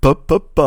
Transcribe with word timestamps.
Pop. 0.00 0.60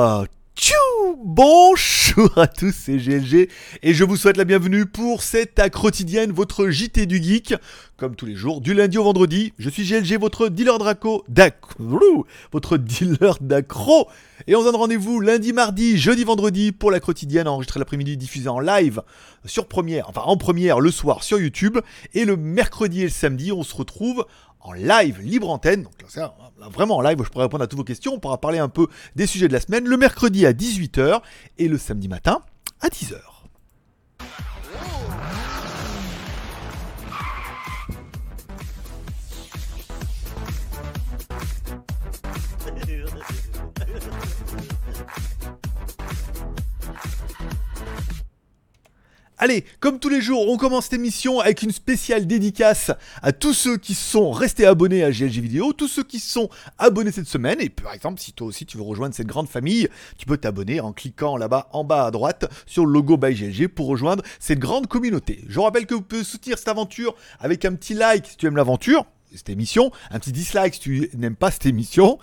Tchou 0.57 0.75
Bonjour 1.23 2.37
à 2.37 2.47
tous, 2.47 2.75
c'est 2.75 2.97
GLG 2.97 3.47
et 3.81 3.93
je 3.93 4.03
vous 4.03 4.17
souhaite 4.17 4.35
la 4.35 4.43
bienvenue 4.43 4.85
pour 4.85 5.23
cette 5.23 5.61
quotidienne, 5.71 6.31
votre 6.33 6.69
JT 6.69 7.05
du 7.05 7.23
Geek, 7.23 7.55
comme 7.95 8.15
tous 8.15 8.25
les 8.25 8.35
jours, 8.35 8.59
du 8.59 8.73
lundi 8.73 8.97
au 8.97 9.03
vendredi. 9.03 9.53
Je 9.57 9.69
suis 9.69 9.83
GLG, 9.83 10.19
votre 10.19 10.49
dealer 10.49 10.79
d'accro, 10.79 12.25
votre 12.51 12.77
dealer 12.77 13.37
d'accro. 13.39 14.07
Et 14.47 14.55
on 14.55 14.59
se 14.59 14.65
donne 14.65 14.75
rendez-vous 14.75 15.21
lundi, 15.21 15.53
mardi, 15.53 15.97
jeudi, 15.97 16.23
vendredi 16.23 16.71
pour 16.71 16.91
la 16.91 16.99
quotidienne 16.99 17.47
enregistrée 17.47 17.79
l'après-midi, 17.79 18.17
diffusée 18.17 18.49
en 18.49 18.59
live 18.59 19.01
sur 19.45 19.67
première, 19.67 20.09
enfin 20.09 20.21
en 20.25 20.37
première 20.37 20.79
le 20.79 20.91
soir 20.91 21.23
sur 21.23 21.39
YouTube. 21.39 21.77
Et 22.13 22.25
le 22.25 22.35
mercredi 22.35 23.01
et 23.01 23.05
le 23.05 23.09
samedi, 23.09 23.51
on 23.51 23.63
se 23.63 23.75
retrouve 23.75 24.25
en 24.67 24.73
live, 24.73 25.21
libre 25.21 25.49
antenne. 25.49 25.83
Donc 25.83 25.93
là, 26.15 26.33
vraiment 26.71 26.97
en 26.97 27.01
live, 27.01 27.17
je 27.23 27.29
pourrais 27.29 27.45
répondre 27.45 27.63
à 27.63 27.67
toutes 27.67 27.79
vos 27.79 27.85
questions. 27.85 28.13
On 28.13 28.19
pourra 28.19 28.39
parler 28.39 28.59
un 28.59 28.69
peu 28.69 28.87
des 29.15 29.25
sujets 29.25 29.47
de 29.47 29.53
la 29.53 29.61
semaine 29.61 29.85
le 29.85 29.97
mercredi 29.97 30.45
à 30.45 30.51
18h 30.51 31.21
et 31.57 31.67
le 31.67 31.77
samedi 31.77 32.07
matin 32.07 32.41
à 32.81 32.89
10h. 32.89 33.15
Allez, 49.39 49.65
comme 49.79 49.99
tous 49.99 50.09
les 50.09 50.19
jours, 50.19 50.49
on 50.49 50.57
commence 50.57 50.85
cette 50.85 50.93
émission 50.93 51.39
avec 51.39 51.61
une 51.61 51.71
spéciale 51.71 52.25
dédicace 52.25 52.89
à 53.21 53.31
tous 53.31 53.53
ceux 53.53 53.77
qui 53.77 53.93
sont 53.93 54.31
restés 54.31 54.65
abonnés 54.65 55.03
à 55.03 55.11
GLG 55.11 55.41
Vidéo, 55.41 55.73
tous 55.73 55.87
ceux 55.87 56.03
qui 56.03 56.19
sont 56.19 56.49
abonnés 56.79 57.11
cette 57.11 57.27
semaine. 57.27 57.61
Et 57.61 57.69
par 57.69 57.93
exemple, 57.93 58.19
si 58.19 58.33
toi 58.33 58.47
aussi 58.47 58.65
tu 58.65 58.77
veux 58.77 58.83
rejoindre 58.83 59.13
cette 59.13 59.27
grande 59.27 59.47
famille, 59.47 59.89
tu 60.17 60.25
peux 60.25 60.37
t'abonner 60.37 60.79
en 60.79 60.91
cliquant 60.91 61.37
là-bas 61.37 61.69
en 61.71 61.83
bas 61.83 62.07
à 62.07 62.11
droite 62.11 62.51
sur 62.65 62.87
le 62.87 62.91
logo 62.91 63.15
by 63.15 63.35
GLG 63.35 63.67
pour 63.67 63.85
rejoindre 63.85 64.23
cette 64.39 64.57
grande 64.57 64.87
communauté. 64.87 65.43
Je 65.47 65.59
rappelle 65.59 65.85
que 65.85 65.93
vous 65.93 66.01
pouvez 66.01 66.23
soutenir 66.23 66.57
cette 66.57 66.69
aventure 66.69 67.13
avec 67.39 67.63
un 67.63 67.75
petit 67.75 67.93
like 67.93 68.25
si 68.25 68.37
tu 68.37 68.47
aimes 68.47 68.57
l'aventure 68.57 69.05
cette 69.35 69.49
émission, 69.49 69.91
un 70.11 70.19
petit 70.19 70.31
dislike 70.31 70.75
si 70.75 70.79
tu 70.79 71.09
n'aimes 71.15 71.35
pas 71.35 71.51
cette 71.51 71.65
émission, 71.65 72.17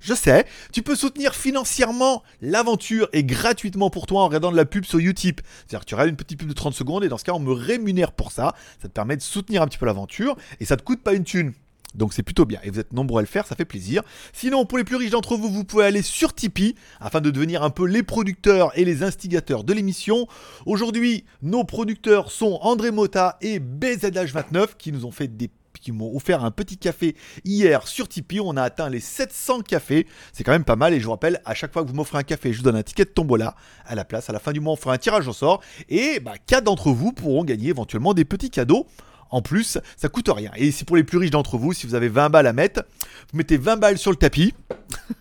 je 0.00 0.14
sais. 0.14 0.46
Tu 0.72 0.82
peux 0.82 0.96
soutenir 0.96 1.34
financièrement 1.34 2.22
l'aventure 2.40 3.08
et 3.12 3.24
gratuitement 3.24 3.90
pour 3.90 4.06
toi 4.06 4.22
en 4.22 4.26
regardant 4.26 4.52
de 4.52 4.56
la 4.56 4.64
pub 4.64 4.84
sur 4.84 4.98
Utip. 4.98 5.40
C'est-à-dire 5.44 5.80
que 5.80 5.84
tu 5.86 5.94
regardes 5.94 6.10
une 6.10 6.16
petite 6.16 6.38
pub 6.38 6.48
de 6.48 6.54
30 6.54 6.74
secondes 6.74 7.04
et 7.04 7.08
dans 7.08 7.18
ce 7.18 7.24
cas 7.24 7.32
on 7.32 7.40
me 7.40 7.52
rémunère 7.52 8.12
pour 8.12 8.32
ça. 8.32 8.54
Ça 8.80 8.88
te 8.88 8.92
permet 8.92 9.16
de 9.16 9.22
soutenir 9.22 9.62
un 9.62 9.66
petit 9.66 9.78
peu 9.78 9.86
l'aventure 9.86 10.36
et 10.60 10.64
ça 10.64 10.76
te 10.76 10.82
coûte 10.82 11.02
pas 11.02 11.14
une 11.14 11.24
thune. 11.24 11.52
Donc 11.94 12.12
c'est 12.12 12.22
plutôt 12.22 12.44
bien. 12.44 12.60
Et 12.64 12.70
vous 12.70 12.80
êtes 12.80 12.92
nombreux 12.92 13.20
à 13.20 13.22
le 13.22 13.28
faire, 13.28 13.46
ça 13.46 13.54
fait 13.54 13.64
plaisir. 13.64 14.02
Sinon, 14.32 14.66
pour 14.66 14.78
les 14.78 14.84
plus 14.84 14.96
riches 14.96 15.10
d'entre 15.10 15.36
vous, 15.36 15.48
vous 15.48 15.64
pouvez 15.64 15.84
aller 15.84 16.02
sur 16.02 16.34
Tipeee 16.34 16.74
afin 17.00 17.20
de 17.20 17.30
devenir 17.30 17.62
un 17.62 17.70
peu 17.70 17.86
les 17.86 18.02
producteurs 18.02 18.76
et 18.78 18.84
les 18.84 19.02
instigateurs 19.02 19.64
de 19.64 19.72
l'émission. 19.72 20.26
Aujourd'hui, 20.66 21.24
nos 21.42 21.64
producteurs 21.64 22.30
sont 22.30 22.58
André 22.62 22.90
Mota 22.90 23.38
et 23.40 23.60
BZH29 23.60 24.70
qui 24.76 24.92
nous 24.92 25.04
ont 25.04 25.12
fait 25.12 25.28
des 25.28 25.50
qui 25.84 25.92
m'ont 25.92 26.16
offert 26.16 26.42
un 26.42 26.50
petit 26.50 26.78
café 26.78 27.14
hier 27.44 27.86
sur 27.86 28.08
Tipeee. 28.08 28.40
On 28.40 28.56
a 28.56 28.62
atteint 28.62 28.88
les 28.88 29.00
700 29.00 29.60
cafés. 29.60 30.06
C'est 30.32 30.42
quand 30.42 30.52
même 30.52 30.64
pas 30.64 30.76
mal. 30.76 30.94
Et 30.94 30.98
je 30.98 31.04
vous 31.04 31.10
rappelle, 31.10 31.40
à 31.44 31.54
chaque 31.54 31.72
fois 31.72 31.84
que 31.84 31.88
vous 31.88 31.94
m'offrez 31.94 32.18
un 32.18 32.22
café, 32.22 32.52
je 32.52 32.58
vous 32.58 32.64
donne 32.64 32.76
un 32.76 32.82
ticket 32.82 33.04
de 33.04 33.10
tombola 33.10 33.54
à 33.84 33.94
la 33.94 34.04
place. 34.04 34.30
À 34.30 34.32
la 34.32 34.38
fin 34.38 34.52
du 34.52 34.60
mois, 34.60 34.72
on 34.72 34.76
fera 34.76 34.94
un 34.94 34.98
tirage 34.98 35.28
au 35.28 35.34
sort. 35.34 35.60
Et 35.90 36.20
bah, 36.20 36.34
4 36.46 36.64
d'entre 36.64 36.90
vous 36.90 37.12
pourront 37.12 37.44
gagner 37.44 37.68
éventuellement 37.68 38.14
des 38.14 38.24
petits 38.24 38.50
cadeaux. 38.50 38.86
En 39.30 39.42
plus, 39.42 39.78
ça 39.96 40.08
coûte 40.08 40.28
rien. 40.28 40.52
Et 40.56 40.70
c'est 40.70 40.86
pour 40.86 40.96
les 40.96 41.04
plus 41.04 41.18
riches 41.18 41.30
d'entre 41.30 41.58
vous, 41.58 41.72
si 41.72 41.86
vous 41.86 41.94
avez 41.94 42.08
20 42.08 42.30
balles 42.30 42.46
à 42.46 42.52
mettre, 42.52 42.84
vous 43.32 43.38
mettez 43.38 43.56
20 43.56 43.76
balles 43.76 43.98
sur 43.98 44.10
le 44.10 44.16
tapis. 44.16 44.54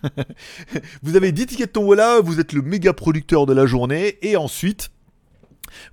vous 1.02 1.16
avez 1.16 1.32
10 1.32 1.48
tickets 1.48 1.68
de 1.68 1.72
tombola, 1.72 2.22
vous 2.22 2.40
êtes 2.40 2.54
le 2.54 2.62
méga 2.62 2.94
producteur 2.94 3.46
de 3.46 3.54
la 3.54 3.66
journée. 3.66 4.20
Et 4.22 4.38
ensuite, 4.38 4.92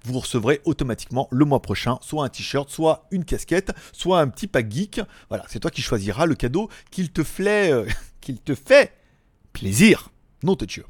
vous 0.05 0.19
recevrez 0.19 0.61
automatiquement 0.65 1.29
le 1.31 1.45
mois 1.45 1.63
prochain 1.63 1.99
soit 2.01 2.25
un 2.25 2.29
t-shirt, 2.29 2.71
soit 2.71 3.07
une 3.11 3.25
casquette, 3.25 3.73
soit 3.93 4.21
un 4.21 4.29
petit 4.29 4.47
pack 4.47 4.71
geek. 4.71 5.01
Voilà, 5.29 5.45
c'est 5.49 5.61
toi 5.61 5.71
qui 5.71 5.83
choisiras 5.83 6.27
le 6.27 6.35
cadeau 6.35 6.69
qu'il 6.91 7.11
te 7.11 7.25
fait, 7.25 7.73
euh, 7.73 7.87
plaisir. 9.53 10.11
Non, 10.43 10.57
Dieu. 10.65 10.85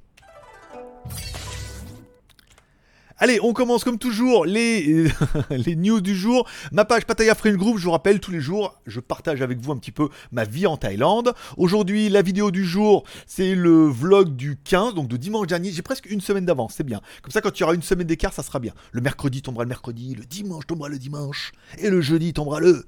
Allez, 3.22 3.38
on 3.42 3.53
commence 3.53 3.84
comme 3.84 3.98
toujours 3.98 4.47
les, 4.47 5.04
les 5.50 5.76
news 5.76 6.00
du 6.00 6.16
jour. 6.16 6.48
Ma 6.72 6.86
page 6.86 7.04
Pattaya 7.04 7.34
Friend 7.34 7.54
Group, 7.54 7.76
je 7.76 7.84
vous 7.84 7.91
rappelle, 7.91 8.19
tous 8.19 8.31
les 8.31 8.41
jours, 8.41 8.81
je 8.86 8.98
partage 8.98 9.42
avec 9.42 9.58
vous 9.60 9.72
un 9.72 9.76
petit 9.76 9.92
peu 9.92 10.08
ma 10.32 10.44
vie 10.44 10.66
en 10.66 10.78
Thaïlande. 10.78 11.34
Aujourd'hui, 11.58 12.08
la 12.08 12.22
vidéo 12.22 12.50
du 12.50 12.64
jour, 12.64 13.04
c'est 13.26 13.54
le 13.54 13.86
vlog 13.86 14.36
du 14.36 14.56
15, 14.64 14.94
donc 14.94 15.06
de 15.06 15.19
dimanche 15.19 15.48
dernier. 15.48 15.70
J'ai 15.70 15.82
presque 15.82 16.06
une 16.06 16.22
semaine 16.22 16.47
d'avance, 16.47 16.72
c'est 16.78 16.82
bien. 16.82 17.03
Comme 17.20 17.31
ça, 17.31 17.42
quand 17.42 17.54
il 17.58 17.60
y 17.60 17.64
aura 17.64 17.75
une 17.75 17.82
semaine 17.82 18.06
d'écart, 18.06 18.32
ça 18.32 18.42
sera 18.42 18.58
bien. 18.58 18.72
Le 18.92 19.03
mercredi 19.03 19.42
tombera 19.42 19.64
le 19.64 19.69
mercredi, 19.69 20.14
le 20.14 20.25
dimanche 20.25 20.66
tombera 20.66 20.88
le 20.88 20.98
dimanche, 20.98 21.52
et 21.76 21.91
le 21.91 22.00
jeudi 22.00 22.32
tombera 22.32 22.58
le 22.58 22.87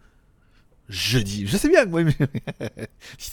jeudi. 0.89 1.47
Je 1.47 1.59
sais 1.59 1.69
bien, 1.69 1.85
moi, 1.85 2.05
mais... 2.05 2.17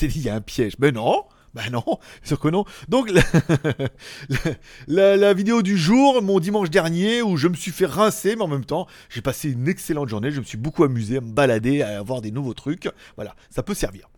il 0.02 0.22
y 0.22 0.28
a 0.28 0.36
un 0.36 0.42
piège. 0.42 0.74
Mais 0.80 0.92
non 0.92 1.24
bah 1.54 1.70
non, 1.72 1.84
sûr 2.24 2.40
que 2.40 2.48
non. 2.48 2.66
Donc 2.88 3.12
la, 4.88 5.34
vidéo 5.34 5.62
du 5.62 5.78
jour, 5.78 6.22
mon 6.22 6.40
dimanche 6.40 6.70
dernier, 6.70 7.22
où 7.22 7.38
je 7.38 7.48
me 7.48 7.56
suis 7.56 7.72
fait 7.72 7.86
rincer, 7.86 8.36
mais 8.36 8.44
en 8.44 8.48
même 8.48 8.66
temps, 8.66 8.88
j'ai 9.10 9.22
passé 9.22 9.52
une 9.52 9.68
excellente 9.68 10.10
journée. 10.10 10.32
Je 10.32 10.40
me 10.40 10.46
suis 10.46 10.58
beaucoup 10.58 10.84
amusé 10.84 11.18
à 11.18 11.22
me 11.22 11.32
balader, 11.32 11.82
à 11.82 12.00
avoir 12.00 12.22
des 12.22 12.32
nouveaux 12.32 12.54
trucs. 12.54 12.90
Voilà, 13.16 13.36
ça 13.50 13.64
peut 13.64 13.74
servir. 13.74 14.10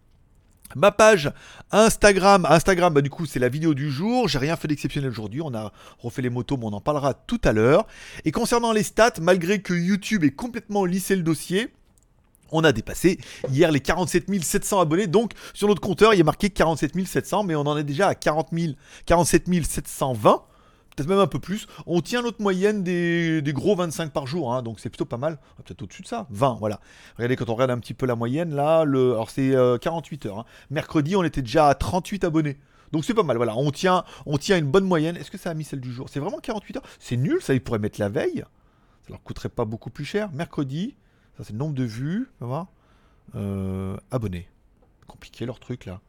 Ma 0.76 0.92
page 0.92 1.32
Instagram, 1.72 2.48
Instagram, 2.50 2.94
bah 2.94 3.02
du 3.02 3.10
coup 3.10 3.26
c'est 3.26 3.40
la 3.40 3.50
vidéo 3.50 3.74
du 3.74 3.92
jour. 3.92 4.30
J'ai 4.30 4.40
rien 4.40 4.56
fait 4.56 4.70
d'exceptionnel 4.70 5.10
aujourd'hui. 5.10 5.42
On 5.42 5.54
a 5.54 5.74
refait 6.00 6.22
les 6.22 6.30
motos, 6.30 6.56
mais 6.56 6.66
on 6.66 6.74
en 6.74 6.80
parlera 6.82 7.14
tout 7.14 7.42
à 7.44 7.52
l'heure. 7.52 7.88
Et 8.24 8.32
concernant 8.32 8.72
les 8.72 8.84
stats, 8.84 9.14
malgré 9.22 9.62
que 9.62 9.74
YouTube 9.74 10.24
ait 10.24 10.32
complètement 10.32 10.86
lissé 10.86 11.16
le 11.18 11.24
dossier, 11.24 11.74
on 12.52 12.64
a 12.64 12.72
dépassé 12.72 13.20
hier 13.50 13.72
les 13.72 13.80
47 13.80 14.44
700 14.44 14.80
abonnés. 14.80 15.08
Donc 15.08 15.34
sur 15.54 15.68
notre 15.68 15.82
compteur, 15.82 16.14
il 16.14 16.18
y 16.18 16.22
a 16.22 16.26
marqué 16.26 16.50
47 16.50 17.06
700, 17.06 17.44
mais 17.44 17.56
on 17.56 17.62
en 17.62 17.78
est 17.78 17.84
déjà 17.84 18.08
à 18.08 18.16
40 18.16 18.50
47 19.06 19.48
720 19.64 20.44
peut-être 20.96 21.10
même 21.10 21.20
un 21.20 21.28
peu 21.28 21.40
plus. 21.40 21.68
On 21.86 22.02
tient 22.02 22.22
notre 22.22 22.42
moyenne 22.42 22.84
des, 22.84 23.42
gros 23.54 23.76
25 23.76 24.12
par 24.12 24.28
jour, 24.28 24.54
hein, 24.54 24.62
donc 24.62 24.80
c'est 24.80 24.90
plutôt 24.90 25.06
pas 25.06 25.18
mal. 25.18 25.40
Peut-être 25.58 25.82
au-dessus 25.82 26.02
de 26.02 26.08
ça, 26.08 26.28
20, 26.30 26.58
voilà. 26.60 26.80
Regardez, 27.18 27.36
quand 27.36 27.50
on 27.50 27.56
regarde 27.56 27.72
un 27.72 27.80
petit 27.80 27.94
peu 27.94 28.06
la 28.06 28.16
moyenne, 28.16 28.54
là, 28.54 28.84
le, 28.84 29.14
alors 29.14 29.30
c'est 29.30 29.56
48 29.82 30.26
euh, 30.26 30.30
heures. 30.30 30.40
Hein. 30.40 30.46
Mercredi, 30.70 31.16
on 31.16 31.24
était 31.24 31.42
déjà 31.42 31.68
à 31.68 31.76
38 31.76 32.24
abonnés. 32.24 32.58
Donc 32.92 33.06
c'est 33.06 33.14
pas 33.14 33.24
mal, 33.24 33.38
voilà. 33.38 33.56
On 33.56 33.72
tient, 33.72 34.04
on 34.26 34.38
tient 34.38 34.58
une 34.58 34.70
bonne 34.70 34.84
moyenne. 34.84 35.16
Est-ce 35.16 35.32
que 35.32 35.38
ça 35.38 35.50
a 35.50 35.54
mis 35.54 35.64
celle 35.64 35.80
du 35.80 35.94
jour? 35.94 36.10
C'est 36.10 36.20
vraiment 36.20 36.40
48 36.40 36.78
heures? 36.78 36.84
C'est 37.00 37.18
nul, 37.18 37.42
ça, 37.42 37.54
ils 37.54 37.62
pourraient 37.62 37.80
mettre 37.80 38.00
la 38.00 38.10
veille. 38.10 38.44
Ça 39.04 39.10
leur 39.10 39.24
coûterait 39.24 39.50
pas 39.50 39.66
beaucoup 39.66 39.90
plus 39.90 40.06
cher. 40.06 40.30
Mercredi, 40.34 40.96
c'est 41.44 41.54
le 41.54 41.60
nombre 41.60 41.76
de 41.76 41.84
vues. 41.84 42.30
Tu 42.40 42.46
voir 42.46 42.68
euh, 43.36 43.98
Abonnés. 44.12 44.48
Compliqué 45.08 45.46
leur 45.46 45.60
truc 45.60 45.86
là. 45.86 46.02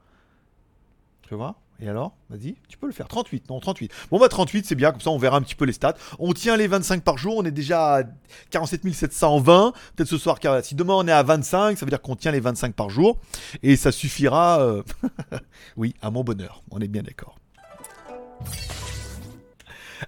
Tu 1.23 1.35
vois? 1.35 1.57
Et 1.81 1.89
alors? 1.89 2.15
Vas-y, 2.31 2.55
tu 2.69 2.79
peux 2.79 2.87
le 2.87 2.93
faire. 2.93 3.09
38, 3.09 3.51
non, 3.51 3.59
38. 3.59 3.91
Bon, 4.11 4.21
bah 4.21 4.29
38, 4.29 4.67
c'est 4.67 4.75
bien, 4.77 4.93
comme 4.93 5.01
ça 5.01 5.11
on 5.11 5.19
verra 5.19 5.37
un 5.37 5.43
petit 5.43 5.57
peu 5.57 5.65
les 5.65 5.73
stats. 5.73 5.97
On 6.21 6.33
tient 6.33 6.57
les 6.57 6.69
25 6.69 7.03
par 7.03 7.19
jour, 7.19 7.37
on 7.37 7.45
est 7.45 7.51
déjà 7.51 7.97
à 7.97 8.03
47 8.51 8.93
720. 8.95 9.73
Peut-être 9.97 10.09
ce 10.09 10.19
soir, 10.19 10.39
si 10.63 10.77
demain 10.77 10.95
on 10.95 11.09
est 11.09 11.13
à 11.13 11.25
25, 11.25 11.77
ça 11.77 11.85
veut 11.85 11.91
dire 11.91 12.01
qu'on 12.01 12.15
tient 12.15 12.31
les 12.31 12.41
25 12.41 12.75
par 12.75 12.89
jour. 12.89 13.19
Et 13.65 13.75
ça 13.75 13.91
suffira, 13.91 14.61
euh, 14.61 14.83
oui, 15.77 15.95
à 16.03 16.11
mon 16.11 16.23
bonheur. 16.23 16.63
On 16.71 16.79
est 16.81 16.89
bien 16.89 17.03
d'accord. 17.03 17.37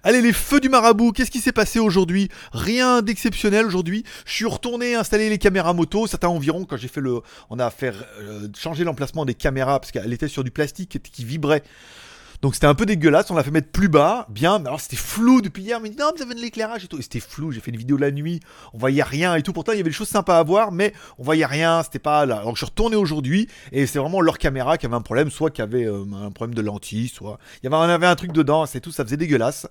Allez, 0.03 0.21
les 0.21 0.33
feux 0.33 0.61
du 0.61 0.69
marabout, 0.69 1.13
qu'est-ce 1.13 1.31
qui 1.31 1.41
s'est 1.41 1.53
passé 1.53 1.79
aujourd'hui? 1.79 2.29
Rien 2.53 3.03
d'exceptionnel 3.03 3.67
aujourd'hui. 3.67 4.05
Je 4.27 4.33
suis 4.33 4.47
retourné 4.47 4.95
installer 4.95 5.29
les 5.29 5.39
caméras 5.39 5.73
moto. 5.73 6.07
Certains 6.07 6.29
environ, 6.29 6.65
quand 6.65 6.77
j'ai 6.77 6.89
fait 6.89 7.01
le. 7.01 7.21
On 7.51 7.59
a 7.59 7.71
fait 7.71 7.95
euh, 8.21 8.49
changer 8.57 8.85
l'emplacement 8.85 9.25
des 9.25 9.35
caméras 9.35 9.81
parce 9.81 9.93
qu'elle 9.93 10.13
était 10.13 10.29
sur 10.29 10.43
du 10.45 10.51
plastique 10.51 10.99
qui 11.03 11.25
vibrait. 11.25 11.63
Donc 12.43 12.55
c'était 12.55 12.67
un 12.67 12.75
peu 12.75 12.87
dégueulasse, 12.87 13.31
on 13.31 13.35
l'a 13.35 13.43
fait 13.43 13.51
mettre 13.51 13.71
plus 13.71 13.89
bas, 13.89 14.27
bien, 14.29 14.59
mais 14.59 14.67
alors 14.67 14.81
c'était 14.81 14.97
flou 14.97 15.41
depuis 15.41 15.63
hier, 15.63 15.81
mais 15.81 15.91
non, 15.91 16.11
vous 16.15 16.23
avez 16.23 16.35
de 16.35 16.41
l'éclairage 16.41 16.85
et 16.85 16.89
tout. 16.89 17.01
C'était 17.01 17.21
flou, 17.21 17.53
j'ai 17.53 17.61
fait 17.61 17.71
une 17.71 17.77
vidéo 17.77 17.97
la 17.97 18.11
nuit, 18.11 18.41
on 18.73 18.79
voyait 18.79 19.03
rien 19.03 19.35
et 19.35 19.43
tout. 19.43 19.53
Pourtant, 19.53 19.73
il 19.73 19.77
y 19.77 19.81
avait 19.81 19.91
des 19.91 19.95
choses 19.95 20.09
sympas 20.09 20.39
à 20.39 20.43
voir, 20.43 20.73
mais 20.73 20.93
on 21.19 21.23
voyait 21.23 21.47
rien, 21.47 21.83
c'était 21.83 21.99
pas 21.99 22.27
là. 22.27 22.37
Alors 22.39 22.55
je 22.55 22.59
suis 22.59 22.67
retourné 22.67 22.97
aujourd'hui, 22.97 23.49
et 23.73 23.87
c'est 23.87 23.99
vraiment 23.99 24.21
leur 24.21 24.39
caméra 24.39 24.79
qui 24.79 24.87
avait 24.87 24.95
un 24.95 25.01
problème, 25.01 25.31
soit 25.31 25.51
qui 25.51 25.63
avait 25.63 25.87
euh, 25.87 26.05
un 26.15 26.31
problème 26.31 26.55
de 26.55 26.63
lentille, 26.63 27.09
soit 27.09 27.39
il 27.63 27.65
y 27.65 27.67
avait, 27.67 27.77
on 27.77 27.81
avait 27.81 28.07
un 28.07 28.17
truc 28.17 28.33
dedans, 28.33 28.67
c'est 28.67 28.81
tout, 28.81 28.93
ça 28.93 29.05
faisait 29.05 29.17
dégueulasse. 29.17 29.67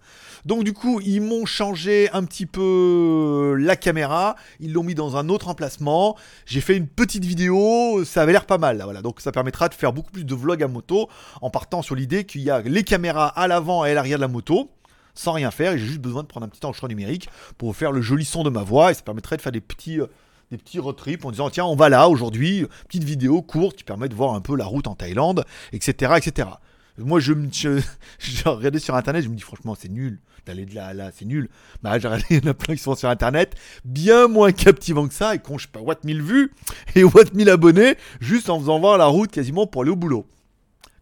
Donc 0.45 0.63
du 0.63 0.73
coup, 0.73 0.99
ils 1.01 1.21
m'ont 1.21 1.45
changé 1.45 2.09
un 2.11 2.23
petit 2.23 2.45
peu 2.45 3.55
la 3.59 3.75
caméra, 3.75 4.35
ils 4.59 4.73
l'ont 4.73 4.83
mis 4.83 4.95
dans 4.95 5.17
un 5.17 5.29
autre 5.29 5.47
emplacement. 5.47 6.17
J'ai 6.45 6.61
fait 6.61 6.75
une 6.75 6.87
petite 6.87 7.25
vidéo, 7.25 8.03
ça 8.05 8.21
avait 8.21 8.31
l'air 8.31 8.45
pas 8.45 8.57
mal, 8.57 8.77
là, 8.77 8.85
voilà. 8.85 9.01
Donc 9.01 9.21
ça 9.21 9.31
permettra 9.31 9.69
de 9.69 9.73
faire 9.73 9.93
beaucoup 9.93 10.11
plus 10.11 10.25
de 10.25 10.35
vlogs 10.35 10.63
à 10.63 10.67
moto 10.67 11.09
en 11.41 11.49
partant 11.49 11.81
sur 11.81 11.95
l'idée 11.95 12.25
qu'il 12.25 12.41
y 12.41 12.49
a 12.49 12.52
les 12.61 12.83
caméras 12.83 13.27
à 13.27 13.47
l'avant 13.47 13.85
et 13.85 13.91
à 13.91 13.93
l'arrière 13.93 14.17
de 14.17 14.21
la 14.21 14.27
moto 14.27 14.69
sans 15.15 15.33
rien 15.33 15.51
faire 15.51 15.77
j'ai 15.77 15.85
juste 15.85 16.01
besoin 16.01 16.23
de 16.23 16.27
prendre 16.27 16.45
un 16.45 16.49
petit 16.49 16.65
enregistrement 16.65 16.89
numérique 16.89 17.29
pour 17.57 17.75
faire 17.75 17.91
le 17.91 18.01
joli 18.01 18.25
son 18.25 18.43
de 18.43 18.49
ma 18.49 18.63
voix 18.63 18.91
et 18.91 18.93
ça 18.93 19.01
permettrait 19.01 19.37
de 19.37 19.41
faire 19.41 19.51
des 19.51 19.61
petits 19.61 19.99
euh, 19.99 20.07
des 20.51 20.57
petits 20.57 20.79
trips 20.97 21.25
en 21.25 21.31
disant 21.31 21.49
tiens 21.49 21.65
on 21.65 21.75
va 21.75 21.89
là 21.89 22.09
aujourd'hui 22.09 22.65
petite 22.87 23.03
vidéo 23.03 23.41
courte 23.41 23.77
qui 23.77 23.83
permet 23.83 24.09
de 24.09 24.15
voir 24.15 24.33
un 24.33 24.41
peu 24.41 24.55
la 24.55 24.65
route 24.65 24.87
en 24.87 24.95
Thaïlande 24.95 25.45
etc 25.71 26.13
etc 26.17 26.49
Moi, 26.97 27.19
je 27.19 27.33
me. 27.33 27.49
Regardé 28.45 28.79
sur 28.79 28.95
internet, 28.95 29.23
je 29.23 29.29
me 29.29 29.35
dis 29.35 29.41
franchement, 29.41 29.75
c'est 29.77 29.89
nul 29.89 30.19
d'aller 30.45 30.65
de 30.65 30.75
là 30.75 30.87
à 30.87 30.93
là, 30.93 31.11
c'est 31.13 31.25
nul. 31.25 31.49
Bah, 31.81 31.97
j'ai 31.97 32.07
regardé, 32.07 32.25
il 32.29 32.43
y 32.43 32.47
en 32.47 32.51
a 32.51 32.53
plein 32.53 32.75
qui 32.75 32.81
sont 32.81 32.95
sur 32.95 33.09
internet, 33.09 33.55
bien 33.85 34.27
moins 34.27 34.51
captivants 34.51 35.07
que 35.07 35.13
ça, 35.13 35.35
et 35.35 35.39
qu'on, 35.39 35.57
je 35.57 35.65
sais 35.65 35.71
pas, 35.71 35.79
what 35.79 35.95
1000 36.03 36.21
vues 36.21 36.53
et 36.95 37.03
what 37.03 37.25
1000 37.33 37.49
abonnés, 37.49 37.95
juste 38.19 38.49
en 38.49 38.59
faisant 38.59 38.79
voir 38.79 38.97
la 38.97 39.05
route 39.05 39.31
quasiment 39.31 39.67
pour 39.67 39.83
aller 39.83 39.91
au 39.91 39.95
boulot. 39.95 40.27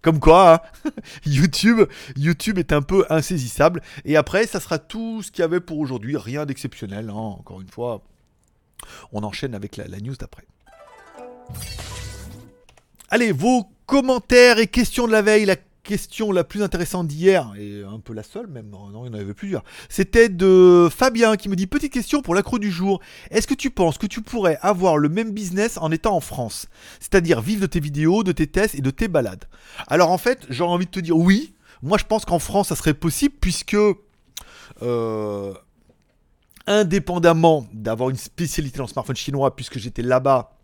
Comme 0.01 0.19
quoi, 0.19 0.63
hein, 0.86 0.92
YouTube, 1.25 1.81
YouTube 2.15 2.57
est 2.57 2.74
un 2.74 2.81
peu 2.81 3.06
insaisissable. 3.09 3.81
Et 4.03 4.18
après, 4.18 4.48
ça 4.48 4.59
sera 4.59 4.80
tout 4.80 5.21
ce 5.21 5.31
qu'il 5.31 5.42
y 5.42 5.45
avait 5.45 5.59
pour 5.59 5.80
aujourd'hui. 5.80 6.18
Rien 6.18 6.45
d'exceptionnel, 6.45 7.09
hein, 7.09 7.13
encore 7.13 7.62
une 7.62 7.69
fois. 7.69 8.01
On 9.12 9.24
enchaîne 9.24 9.53
avec 9.53 9.77
la, 9.77 9.86
news 10.00 10.15
d'après. 10.15 10.44
Allez, 13.09 13.31
vos 13.31 13.69
commentaires 13.86 14.57
et 14.57 14.68
questions 14.68 15.06
de 15.06 15.12
la 15.12 15.21
veille. 15.21 15.45
Question 15.83 16.31
la 16.31 16.44
plus 16.44 16.63
intéressante 16.63 17.07
d'hier, 17.07 17.54
et 17.57 17.83
un 17.83 18.00
peu 18.00 18.13
la 18.13 18.24
seule 18.24 18.48
même, 18.48 18.69
non, 18.69 19.06
il 19.06 19.07
y 19.07 19.10
en 19.10 19.19
avait 19.19 19.33
plusieurs, 19.33 19.63
c'était 19.89 20.30
de 20.30 20.89
Fabien 20.92 21.36
qui 21.36 21.50
me 21.50 21.56
dit 21.56 21.68
Petite 21.68 21.94
question 21.94 22.22
pour 22.22 22.36
l'accro 22.36 22.60
du 22.60 22.72
jour. 22.72 23.00
Est-ce 23.30 23.48
que 23.48 23.54
tu 23.54 23.69
penses 23.69 23.98
que 23.98 24.07
tu 24.07 24.22
pourrais 24.22 24.57
avoir 24.62 24.98
le 24.98 25.10
même 25.10 25.31
business 25.31 25.78
en 25.78 25.92
étant 25.92 26.16
en 26.16 26.22
France? 26.22 26.68
C'est-à-dire 27.00 27.42
vivre 27.42 27.62
de 27.62 27.68
tes 27.68 27.80
vidéos, 27.80 28.24
de 28.24 28.31
tes 28.31 28.48
tests 28.48 28.75
et 28.75 28.81
de 28.81 28.92
tes 28.92 29.07
balades 29.07 29.45
Alors 29.88 30.12
en 30.12 30.18
fait, 30.18 30.45
j'aurais 30.50 30.74
envie 30.74 30.86
de 30.86 30.92
te 30.92 31.00
dire 31.00 31.18
oui. 31.18 31.54
Moi 31.81 31.98
je 31.98 32.06
pense 32.06 32.25
qu'en 32.25 32.39
France 32.39 32.69
ça 32.69 32.75
serait 32.75 32.94
possible 32.94 33.36
puisque. 33.39 33.78
Euh, 34.81 35.54
indépendamment 36.68 37.68
d'avoir 37.74 38.10
une 38.10 38.18
spécialité 38.18 38.78
dans 38.78 38.86
le 38.86 38.89
smartphone 38.89 39.16
chinois, 39.16 39.56
puisque 39.56 39.80
j'étais 39.80 40.04
là-bas 40.04 40.57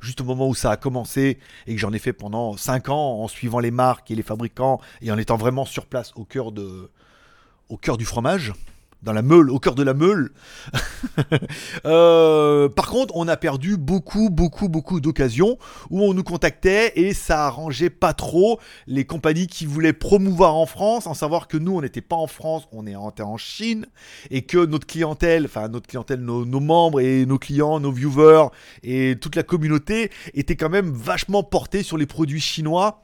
juste 0.00 0.20
au 0.20 0.24
moment 0.24 0.48
où 0.48 0.54
ça 0.54 0.70
a 0.70 0.76
commencé 0.76 1.38
et 1.66 1.74
que 1.74 1.80
j'en 1.80 1.92
ai 1.92 1.98
fait 1.98 2.12
pendant 2.12 2.56
5 2.56 2.88
ans 2.88 3.22
en 3.22 3.28
suivant 3.28 3.60
les 3.60 3.70
marques 3.70 4.10
et 4.10 4.14
les 4.14 4.22
fabricants 4.22 4.80
et 5.00 5.10
en 5.10 5.18
étant 5.18 5.36
vraiment 5.36 5.64
sur 5.64 5.86
place 5.86 6.12
au 6.16 6.24
cœur 6.24 6.52
de 6.52 6.90
au 7.68 7.76
cœur 7.76 7.96
du 7.96 8.04
fromage 8.04 8.52
dans 9.02 9.12
la 9.12 9.22
meule, 9.22 9.50
au 9.50 9.58
cœur 9.58 9.74
de 9.74 9.82
la 9.82 9.94
meule. 9.94 10.32
Euh, 11.86 12.68
par 12.68 12.88
contre, 12.90 13.16
on 13.16 13.26
a 13.26 13.36
perdu 13.36 13.76
beaucoup, 13.76 14.28
beaucoup, 14.28 14.68
beaucoup 14.68 15.00
d'occasions 15.00 15.58
où 15.88 16.02
on 16.02 16.12
nous 16.12 16.22
contactait 16.22 16.92
et 16.96 17.14
ça 17.14 17.46
arrangeait 17.46 17.90
pas 17.90 18.12
trop 18.12 18.60
les 18.86 19.04
compagnies 19.04 19.46
qui 19.46 19.66
voulaient 19.66 19.92
promouvoir 19.92 20.56
en 20.56 20.66
France, 20.66 21.06
en 21.06 21.14
savoir 21.14 21.48
que 21.48 21.56
nous, 21.56 21.76
on 21.76 21.80
n'était 21.80 22.00
pas 22.00 22.16
en 22.16 22.26
France, 22.26 22.68
on 22.72 22.86
est 22.86 22.94
en 22.94 23.36
Chine 23.36 23.86
et 24.30 24.42
que 24.42 24.64
notre 24.64 24.86
clientèle, 24.86 25.46
enfin 25.46 25.68
notre 25.68 25.86
clientèle, 25.86 26.20
nos, 26.20 26.44
nos, 26.44 26.60
membres 26.60 27.00
et 27.00 27.26
nos 27.26 27.38
clients, 27.38 27.80
nos 27.80 27.92
viewers 27.92 28.48
et 28.82 29.16
toute 29.20 29.36
la 29.36 29.42
communauté 29.42 30.10
étaient 30.34 30.56
quand 30.56 30.70
même 30.70 30.90
vachement 30.90 31.42
portés 31.42 31.82
sur 31.82 31.96
les 31.96 32.06
produits 32.06 32.40
chinois 32.40 33.02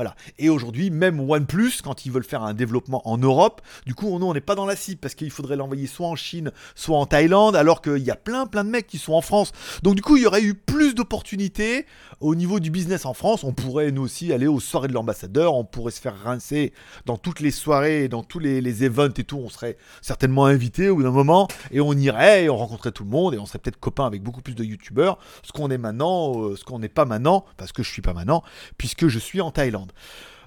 voilà. 0.00 0.14
Et 0.38 0.48
aujourd'hui, 0.48 0.88
même 0.88 1.20
OnePlus, 1.20 1.82
quand 1.84 2.06
ils 2.06 2.10
veulent 2.10 2.24
faire 2.24 2.42
un 2.42 2.54
développement 2.54 3.06
en 3.06 3.18
Europe, 3.18 3.60
du 3.84 3.94
coup, 3.94 4.18
nous, 4.18 4.24
on 4.24 4.32
n'est 4.32 4.40
pas 4.40 4.54
dans 4.54 4.64
la 4.64 4.74
cible 4.74 4.98
parce 4.98 5.14
qu'il 5.14 5.30
faudrait 5.30 5.56
l'envoyer 5.56 5.86
soit 5.86 6.06
en 6.06 6.16
Chine, 6.16 6.52
soit 6.74 6.96
en 6.96 7.04
Thaïlande, 7.04 7.54
alors 7.54 7.82
qu'il 7.82 7.98
y 7.98 8.10
a 8.10 8.16
plein, 8.16 8.46
plein 8.46 8.64
de 8.64 8.70
mecs 8.70 8.86
qui 8.86 8.96
sont 8.96 9.12
en 9.12 9.20
France. 9.20 9.52
Donc, 9.82 9.96
du 9.96 10.00
coup, 10.00 10.16
il 10.16 10.22
y 10.22 10.26
aurait 10.26 10.40
eu 10.40 10.54
plus 10.54 10.94
d'opportunités 10.94 11.84
au 12.20 12.34
niveau 12.34 12.60
du 12.60 12.70
business 12.70 13.04
en 13.04 13.12
France. 13.12 13.44
On 13.44 13.52
pourrait, 13.52 13.90
nous 13.90 14.00
aussi, 14.00 14.32
aller 14.32 14.46
aux 14.46 14.58
soirées 14.58 14.88
de 14.88 14.94
l'ambassadeur. 14.94 15.54
On 15.54 15.64
pourrait 15.64 15.92
se 15.92 16.00
faire 16.00 16.18
rincer 16.18 16.72
dans 17.04 17.18
toutes 17.18 17.40
les 17.40 17.50
soirées, 17.50 18.08
dans 18.08 18.22
tous 18.22 18.38
les, 18.38 18.82
events 18.82 19.12
et 19.18 19.24
tout. 19.24 19.36
On 19.36 19.50
serait 19.50 19.76
certainement 20.00 20.46
invité 20.46 20.88
au 20.88 20.96
bout 20.96 21.02
d'un 21.02 21.10
moment 21.10 21.46
et 21.72 21.82
on 21.82 21.92
irait 21.92 22.44
et 22.44 22.48
on 22.48 22.56
rencontrait 22.56 22.92
tout 22.92 23.04
le 23.04 23.10
monde 23.10 23.34
et 23.34 23.38
on 23.38 23.44
serait 23.44 23.58
peut-être 23.58 23.78
copains 23.78 24.06
avec 24.06 24.22
beaucoup 24.22 24.40
plus 24.40 24.54
de 24.54 24.64
youtubeurs. 24.64 25.18
Ce 25.42 25.52
qu'on 25.52 25.70
est 25.70 25.76
maintenant, 25.76 26.42
euh, 26.42 26.56
ce 26.56 26.64
qu'on 26.64 26.78
n'est 26.78 26.88
pas 26.88 27.04
maintenant, 27.04 27.44
parce 27.58 27.72
que 27.72 27.82
je 27.82 27.90
suis 27.90 28.00
pas 28.00 28.14
maintenant, 28.14 28.42
puisque 28.78 29.08
je 29.08 29.18
suis 29.18 29.42
en 29.42 29.50
Thaïlande. 29.50 29.89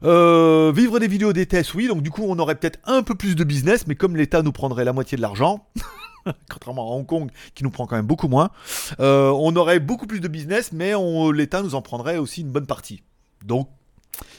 Euh, 0.03 0.73
vivre 0.75 0.99
des 0.99 1.07
vidéos 1.07 1.31
des 1.31 1.45
tests, 1.45 1.73
oui, 1.75 1.87
donc 1.87 2.01
du 2.01 2.11
coup 2.11 2.23
on 2.27 2.37
aurait 2.39 2.55
peut-être 2.55 2.79
un 2.85 3.03
peu 3.03 3.15
plus 3.15 3.35
de 3.35 3.43
business, 3.43 3.87
mais 3.87 3.95
comme 3.95 4.17
l'État 4.17 4.41
nous 4.41 4.51
prendrait 4.51 4.83
la 4.83 4.91
moitié 4.91 5.15
de 5.15 5.21
l'argent, 5.21 5.65
contrairement 6.51 6.91
à 6.91 6.95
Hong 6.95 7.05
Kong 7.05 7.31
qui 7.55 7.63
nous 7.63 7.69
prend 7.69 7.87
quand 7.87 7.95
même 7.95 8.05
beaucoup 8.05 8.27
moins, 8.27 8.49
euh, 8.99 9.29
on 9.29 9.55
aurait 9.55 9.79
beaucoup 9.79 10.05
plus 10.05 10.19
de 10.19 10.27
business, 10.27 10.71
mais 10.73 10.93
l'État 11.33 11.61
nous 11.61 11.75
en 11.75 11.81
prendrait 11.81 12.17
aussi 12.17 12.41
une 12.41 12.51
bonne 12.51 12.67
partie. 12.67 13.01
Donc 13.45 13.69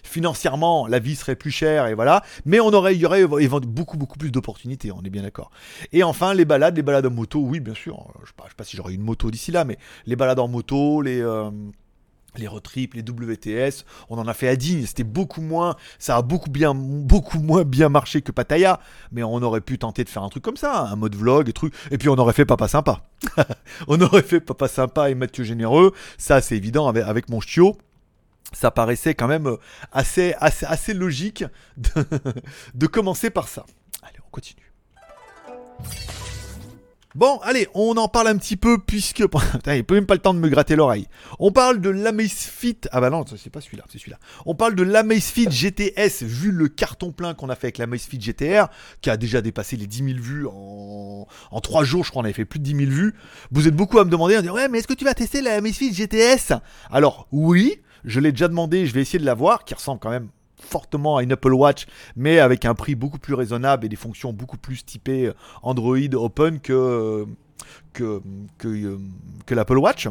financièrement 0.03 0.87
la 0.87 0.99
vie 0.99 1.17
serait 1.17 1.35
plus 1.35 1.51
chère 1.51 1.87
et 1.89 1.95
voilà 1.95 2.23
mais 2.45 2.61
on 2.61 2.69
aurait 2.69 2.95
il 2.95 3.01
y 3.01 3.07
aurait 3.07 3.27
beaucoup 3.27 3.97
beaucoup 3.97 4.19
plus 4.19 4.31
d'opportunités 4.31 4.93
on 4.93 5.03
est 5.03 5.11
bien 5.11 5.23
d'accord 5.23 5.51
et 5.93 6.05
enfin 6.05 6.33
les 6.33 6.45
balades 6.45 6.77
les 6.77 6.83
balades 6.83 7.07
en 7.07 7.11
moto 7.11 7.41
oui 7.41 7.59
bien 7.59 7.75
sûr 7.75 8.07
je 8.23 8.29
sais 8.29 8.35
pas, 8.37 8.45
sais 8.45 8.55
pas 8.57 8.63
si 8.63 8.77
j'aurai 8.77 8.95
une 8.95 9.03
moto 9.03 9.33
d'ici 9.33 9.51
là 9.51 9.65
mais 9.65 9.77
les 10.07 10.15
balades 10.15 10.39
en 10.39 10.47
moto 10.47 11.03
les 11.03 11.21
euh, 11.21 11.51
les 12.39 12.49
retripes, 12.49 12.95
les 12.95 13.03
WTS, 13.03 13.85
on 14.09 14.19
en 14.19 14.27
a 14.27 14.35
fait 14.35 14.49
à 14.49 14.57
Digne, 14.57 14.85
c'était 14.87 15.05
beaucoup 15.05 15.41
moins, 15.41 15.77
ça 15.99 16.17
a 16.17 16.23
beaucoup 16.23 16.51
moins 17.39 17.65
bien 17.65 17.89
marché 17.89 18.23
que 18.23 18.33
Pattaya, 18.33 18.81
mais 19.13 19.23
on 19.23 19.43
aurait 19.43 19.61
pu 19.61 19.79
tenter 19.79 20.05
de 20.05 20.09
faire 20.09 20.23
un 20.23 20.29
truc 20.29 20.43
comme 20.43 20.57
ça, 20.57 20.83
un 20.83 20.97
mode 20.97 21.15
vlog 21.15 21.49
et 21.49 21.53
truc, 21.53 21.75
et 21.91 21.99
puis 21.99 22.09
on 22.09 22.17
aurait 22.17 22.33
fait 22.33 22.45
Papa 22.45 22.69
Sympa. 22.69 23.03
on 23.89 24.01
aurait 24.01 24.23
fait 24.23 24.41
Papa 24.41 24.69
Sympa 24.69 25.11
et 25.11 25.15
Mathieu 25.15 25.45
Généreux, 25.45 25.93
ça 26.19 26.41
c'est 26.41 26.57
évident 26.57 26.89
avec, 26.89 27.29
mon 27.29 27.41
ch'tio. 27.41 27.77
Ça 28.53 28.71
paraissait 28.71 29.15
quand 29.15 29.27
même 29.27 29.57
assez, 29.91 30.35
assez, 30.39 30.95
logique 30.95 31.45
de 32.75 32.87
commencer 32.87 33.31
par 33.31 33.49
ça. 33.49 33.65
Allez, 34.03 34.19
on 34.25 34.31
continue. 34.31 34.73
Bon, 37.15 37.39
allez, 37.45 37.69
on 37.75 37.97
en 37.97 38.09
parle 38.09 38.27
un 38.27 38.37
petit 38.37 38.57
peu 38.57 38.77
puisque. 38.79 39.25
Putain, 39.53 39.77
il 39.77 39.85
peut 39.85 39.95
même 39.95 40.07
pas 40.07 40.15
le 40.15 40.21
temps 40.21 40.35
de 40.35 40.41
me 40.41 40.49
gratter 40.49 40.75
l'oreille. 40.75 41.07
On 41.39 41.53
parle 41.53 41.81
de 41.81 41.89
l'Amazfit. 41.89 42.79
Ah 42.91 43.01
bah 43.01 43.09
non, 43.09 43.25
c'est 43.37 43.51
pas 43.51 43.61
celui-là, 43.61 43.85
c'est 43.89 43.99
celui-là. 43.99 44.19
On 44.47 44.57
parle 44.57 44.75
de 44.75 44.83
l'Amazfit 44.83 45.49
GTS, 45.49 46.25
vu 46.25 46.51
le 46.51 46.67
carton 46.67 47.13
plein 47.13 47.35
qu'on 47.35 47.51
a 47.51 47.55
fait 47.55 47.69
avec 47.69 47.79
l'Amazfit 47.79 48.21
GTR, 48.21 48.67
qui 49.01 49.11
a 49.11 49.17
déjà 49.17 49.43
dépassé 49.43 49.77
les 49.77 49.87
10 49.87 49.99
000 49.99 50.19
vues 50.19 50.47
en... 50.49 51.29
en 51.53 51.61
3 51.61 51.85
jours, 51.85 52.03
je 52.03 52.11
crois, 52.11 52.23
on 52.23 52.25
avait 52.25 52.35
fait 52.35 52.45
plus 52.45 52.59
de 52.59 52.65
10 52.65 52.77
000 52.77 52.91
vues. 52.91 53.15
Vous 53.53 53.69
êtes 53.69 53.77
beaucoup 53.77 54.01
à 54.01 54.05
me 54.05 54.11
demander, 54.11 54.35
à 54.35 54.41
ouais, 54.53 54.69
mais 54.69 54.79
est-ce 54.79 54.89
que 54.89 54.95
tu 54.95 55.05
vas 55.05 55.15
tester 55.15 55.41
l'Amazfit 55.41 55.95
GTS 55.95 56.53
Alors, 56.91 57.29
oui, 57.31 57.81
je 58.05 58.19
l'ai 58.19 58.33
déjà 58.33 58.49
demandé, 58.49 58.87
je 58.87 58.93
vais 58.93 59.03
essayer 59.03 59.21
de 59.21 59.25
la 59.25 59.35
voir, 59.35 59.65
qui 59.65 59.75
ressemble 59.75 60.01
quand 60.01 60.11
même 60.11 60.31
fortement 60.65 61.17
à 61.17 61.23
une 61.23 61.33
Apple 61.33 61.53
Watch, 61.53 61.87
mais 62.17 62.39
avec 62.39 62.65
un 62.65 62.75
prix 62.75 62.95
beaucoup 62.95 63.19
plus 63.19 63.35
raisonnable 63.35 63.87
et 63.87 63.89
des 63.89 63.97
fonctions 63.97 64.33
beaucoup 64.33 64.59
plus 64.59 64.85
typées 64.85 65.31
Android 65.63 66.15
Open 66.15 66.61
que, 66.61 67.27
que, 67.93 68.21
que, 68.59 68.99
que 69.47 69.55
l'Apple 69.55 69.79
Watch. 69.79 70.09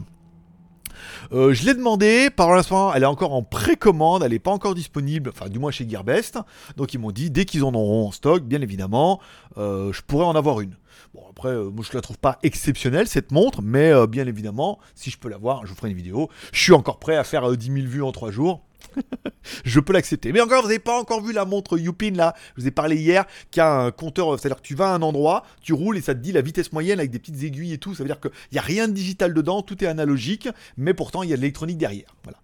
Euh, 1.31 1.53
je 1.53 1.65
l'ai 1.65 1.73
demandé, 1.73 2.29
par 2.29 2.53
l'instant, 2.53 2.93
elle 2.93 3.03
est 3.03 3.07
encore 3.07 3.33
en 3.33 3.43
précommande, 3.43 4.23
elle 4.23 4.31
n'est 4.31 4.39
pas 4.39 4.51
encore 4.51 4.75
disponible, 4.75 5.31
enfin 5.33 5.49
du 5.49 5.59
moins 5.59 5.71
chez 5.71 5.87
Gearbest. 5.87 6.39
Donc 6.77 6.93
ils 6.93 6.99
m'ont 6.99 7.11
dit, 7.11 7.29
dès 7.29 7.45
qu'ils 7.45 7.63
en 7.63 7.73
auront 7.73 8.07
en 8.07 8.11
stock, 8.11 8.43
bien 8.43 8.61
évidemment, 8.61 9.19
euh, 9.57 9.91
je 9.93 10.01
pourrais 10.01 10.25
en 10.25 10.35
avoir 10.35 10.61
une. 10.61 10.75
Bon 11.13 11.21
après, 11.29 11.49
euh, 11.49 11.69
moi 11.69 11.85
je 11.87 11.95
la 11.95 12.01
trouve 12.01 12.17
pas 12.17 12.39
exceptionnelle 12.43 13.07
cette 13.07 13.31
montre, 13.31 13.61
mais 13.61 13.91
bien 14.07 14.27
évidemment, 14.27 14.79
si 14.95 15.09
je 15.09 15.17
peux 15.17 15.29
l'avoir, 15.29 15.65
je 15.65 15.71
vous 15.71 15.75
ferai 15.75 15.89
une 15.89 15.97
vidéo. 15.97 16.29
Je 16.51 16.61
suis 16.61 16.73
encore 16.73 16.99
prêt 16.99 17.15
à 17.15 17.23
faire 17.23 17.49
10 17.55 17.65
000 17.65 17.87
vues 17.87 18.03
en 18.03 18.11
3 18.11 18.31
jours. 18.31 18.61
je 19.65 19.79
peux 19.79 19.93
l'accepter. 19.93 20.31
Mais 20.31 20.41
encore, 20.41 20.61
vous 20.61 20.67
n'avez 20.67 20.79
pas 20.79 20.99
encore 20.99 21.21
vu 21.23 21.33
la 21.33 21.45
montre 21.45 21.77
Youpin 21.77 22.11
là. 22.11 22.33
Je 22.55 22.61
vous 22.61 22.67
ai 22.67 22.71
parlé 22.71 22.95
hier 22.95 23.25
qui 23.51 23.59
a 23.59 23.71
un 23.71 23.91
compteur. 23.91 24.39
C'est-à-dire 24.39 24.57
que 24.57 24.67
tu 24.67 24.75
vas 24.75 24.91
à 24.91 24.95
un 24.95 25.01
endroit, 25.01 25.43
tu 25.61 25.73
roules 25.73 25.97
et 25.97 26.01
ça 26.01 26.13
te 26.13 26.19
dit 26.19 26.31
la 26.31 26.41
vitesse 26.41 26.71
moyenne 26.71 26.99
avec 26.99 27.11
des 27.11 27.19
petites 27.19 27.43
aiguilles 27.43 27.73
et 27.73 27.77
tout. 27.77 27.95
Ça 27.95 28.03
veut 28.03 28.09
dire 28.09 28.19
qu'il 28.19 28.31
n'y 28.51 28.59
a 28.59 28.61
rien 28.61 28.87
de 28.87 28.93
digital 28.93 29.33
dedans, 29.33 29.61
tout 29.61 29.83
est 29.83 29.87
analogique, 29.87 30.49
mais 30.77 30.93
pourtant 30.93 31.23
il 31.23 31.29
y 31.29 31.33
a 31.33 31.35
de 31.35 31.41
l'électronique 31.41 31.77
derrière. 31.77 32.15
Voilà. 32.23 32.39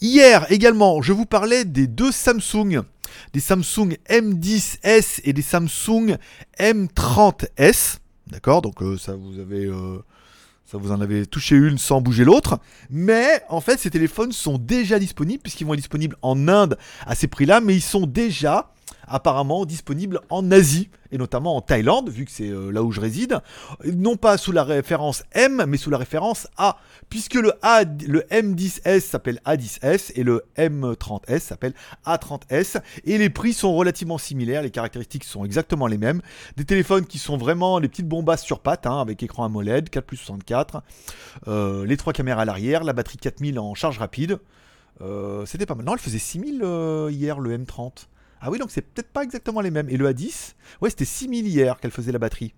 Hier 0.00 0.50
également, 0.50 1.02
je 1.02 1.12
vous 1.12 1.26
parlais 1.26 1.64
des 1.64 1.86
deux 1.86 2.12
Samsung. 2.12 2.82
Des 3.32 3.40
Samsung 3.40 3.96
M10S 4.08 5.20
et 5.24 5.32
des 5.32 5.42
Samsung 5.42 6.16
M30S. 6.58 7.98
D'accord? 8.26 8.62
Donc 8.62 8.82
euh, 8.82 8.96
ça 8.96 9.14
vous 9.14 9.38
avez. 9.38 9.66
Euh, 9.66 10.02
vous 10.72 10.92
en 10.92 11.00
avez 11.00 11.26
touché 11.26 11.56
une 11.56 11.78
sans 11.78 12.00
bouger 12.00 12.24
l'autre. 12.24 12.58
Mais 12.90 13.42
en 13.48 13.60
fait, 13.60 13.78
ces 13.78 13.90
téléphones 13.90 14.32
sont 14.32 14.58
déjà 14.58 14.98
disponibles, 14.98 15.42
puisqu'ils 15.42 15.64
vont 15.66 15.74
être 15.74 15.80
disponibles 15.80 16.16
en 16.22 16.48
Inde 16.48 16.78
à 17.06 17.14
ces 17.14 17.28
prix-là, 17.28 17.60
mais 17.60 17.74
ils 17.74 17.82
sont 17.82 18.06
déjà 18.06 18.70
apparemment 19.08 19.64
disponible 19.64 20.20
en 20.30 20.50
Asie 20.50 20.88
et 21.14 21.18
notamment 21.18 21.56
en 21.56 21.60
Thaïlande, 21.60 22.10
vu 22.10 22.24
que 22.24 22.32
c'est 22.32 22.48
euh, 22.48 22.72
là 22.72 22.82
où 22.82 22.90
je 22.90 23.00
réside, 23.00 23.38
non 23.84 24.16
pas 24.16 24.36
sous 24.36 24.50
la 24.50 24.64
référence 24.64 25.22
M, 25.30 25.64
mais 25.68 25.76
sous 25.76 25.88
la 25.88 25.96
référence 25.96 26.48
A, 26.56 26.76
puisque 27.08 27.34
le, 27.34 27.52
A, 27.62 27.84
le 27.84 28.22
M10S 28.32 29.00
s'appelle 29.00 29.40
A10S 29.46 30.10
et 30.16 30.24
le 30.24 30.42
M30S 30.56 31.38
s'appelle 31.38 31.72
A30S, 32.04 32.82
et 33.04 33.16
les 33.16 33.30
prix 33.30 33.52
sont 33.52 33.76
relativement 33.76 34.18
similaires, 34.18 34.62
les 34.62 34.72
caractéristiques 34.72 35.22
sont 35.22 35.44
exactement 35.44 35.86
les 35.86 35.98
mêmes, 35.98 36.20
des 36.56 36.64
téléphones 36.64 37.06
qui 37.06 37.18
sont 37.18 37.36
vraiment 37.36 37.78
les 37.78 37.86
petites 37.86 38.08
bombasses 38.08 38.42
sur 38.42 38.58
pattes, 38.58 38.86
hein, 38.86 39.00
avec 39.00 39.22
écran 39.22 39.44
AMOLED, 39.44 39.90
4 39.90 40.04
plus 40.04 40.16
64, 40.16 40.82
euh, 41.46 41.86
les 41.86 41.96
trois 41.96 42.12
caméras 42.12 42.42
à 42.42 42.44
l'arrière, 42.44 42.82
la 42.82 42.92
batterie 42.92 43.18
4000 43.18 43.60
en 43.60 43.74
charge 43.74 43.98
rapide, 43.98 44.40
euh, 45.00 45.46
c'était 45.46 45.66
pas 45.66 45.76
mal. 45.76 45.86
Non, 45.86 45.92
elle 45.92 46.00
faisait 46.00 46.18
6000 46.18 46.56
hier, 47.12 47.38
le 47.38 47.56
M30. 47.56 48.08
Ah 48.46 48.50
oui, 48.50 48.58
donc 48.58 48.70
c'est 48.70 48.82
peut-être 48.82 49.08
pas 49.10 49.22
exactement 49.22 49.62
les 49.62 49.70
mêmes. 49.70 49.88
Et 49.88 49.96
le 49.96 50.06
A10, 50.06 50.52
ouais, 50.82 50.90
c'était 50.90 51.06
6000 51.06 51.48
hier 51.48 51.80
qu'elle 51.80 51.90
faisait 51.90 52.12
la 52.12 52.18
batterie. 52.18 52.52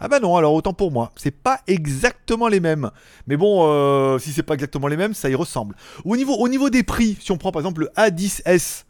Ah 0.00 0.08
bah 0.08 0.18
non, 0.18 0.34
alors 0.36 0.52
autant 0.54 0.72
pour 0.72 0.90
moi. 0.90 1.12
C'est 1.14 1.30
pas 1.30 1.60
exactement 1.68 2.48
les 2.48 2.58
mêmes. 2.58 2.90
Mais 3.28 3.36
bon, 3.36 3.66
euh, 3.68 4.18
si 4.18 4.32
c'est 4.32 4.42
pas 4.42 4.54
exactement 4.54 4.88
les 4.88 4.96
mêmes, 4.96 5.14
ça 5.14 5.30
y 5.30 5.34
ressemble. 5.36 5.76
Au 6.04 6.16
niveau, 6.16 6.34
au 6.34 6.48
niveau 6.48 6.70
des 6.70 6.82
prix, 6.82 7.16
si 7.20 7.30
on 7.30 7.36
prend 7.36 7.52
par 7.52 7.60
exemple 7.60 7.82
le 7.82 7.90
A10S, 7.96 8.84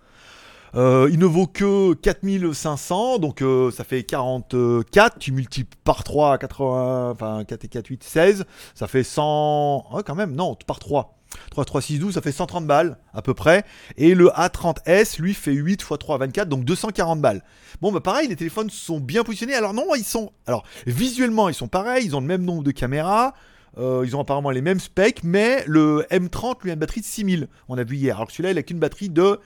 Euh, 0.77 1.09
il 1.13 1.19
ne 1.19 1.27
vaut 1.27 1.49
que 1.49 1.95
4500, 1.95 3.19
donc 3.19 3.43
euh, 3.43 3.71
ça 3.73 3.83
fait 3.85 4.05
44. 4.05 5.19
Tu 5.19 5.33
multiplies 5.33 5.79
par 5.85 6.05
3, 6.05 6.39
80, 6.39 7.11
enfin 7.11 7.45
4 7.45 7.65
et 7.65 7.69
4, 7.69 7.87
8, 7.89 8.05
16. 8.05 8.45
Ça 8.75 8.87
fait 8.87 9.03
100. 9.03 9.87
Ouais, 9.93 10.03
quand 10.05 10.15
même, 10.15 10.35
non, 10.35 10.57
par 10.67 10.79
3. 10.79 11.20
3, 11.51 11.65
3, 11.65 11.83
6, 11.83 11.99
12, 11.99 12.15
ça 12.15 12.21
fait 12.21 12.33
130 12.33 12.67
balles 12.67 12.99
à 13.13 13.23
peu 13.23 13.35
près. 13.35 13.65
Et 13.97 14.15
le 14.15 14.27
A30S, 14.29 15.21
lui, 15.21 15.35
fait 15.35 15.53
8 15.53 15.83
x 15.83 15.93
3, 15.99 16.19
24, 16.19 16.49
donc 16.49 16.65
240 16.65 17.21
balles. 17.21 17.43
Bon, 17.81 17.93
bah 17.93 18.01
pareil, 18.01 18.29
les 18.29 18.37
téléphones 18.37 18.71
sont 18.71 19.01
bien 19.01 19.25
positionnés. 19.25 19.55
Alors 19.55 19.75
non, 19.75 19.95
ils 19.95 20.05
sont... 20.05 20.33
Alors, 20.47 20.65
visuellement, 20.87 21.49
ils 21.49 21.55
sont 21.55 21.69
pareils, 21.69 22.05
ils 22.05 22.17
ont 22.17 22.21
le 22.21 22.27
même 22.27 22.43
nombre 22.43 22.63
de 22.63 22.71
caméras. 22.71 23.35
Euh, 23.79 24.03
ils 24.05 24.17
ont 24.17 24.21
apparemment 24.21 24.51
les 24.51 24.63
mêmes 24.63 24.81
specs, 24.81 25.23
mais 25.23 25.63
le 25.67 26.05
M30 26.11 26.63
lui 26.63 26.71
a 26.71 26.75
une 26.75 26.81
batterie 26.81 27.03
de 27.03 27.07
6000, 27.07 27.49
on 27.69 27.79
a 27.79 27.85
vu 27.85 27.97
hier. 27.97 28.17
Alors 28.17 28.27
que 28.27 28.33
celui-là, 28.33 28.51
il 28.51 28.59
a 28.59 28.63
qu'une 28.63 28.81
batterie 28.81 29.11
de 29.11 29.39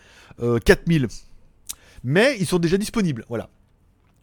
4000. 0.64 1.08
Mais 2.04 2.36
ils 2.38 2.46
sont 2.46 2.58
déjà 2.58 2.78
disponibles, 2.78 3.24
voilà. 3.28 3.48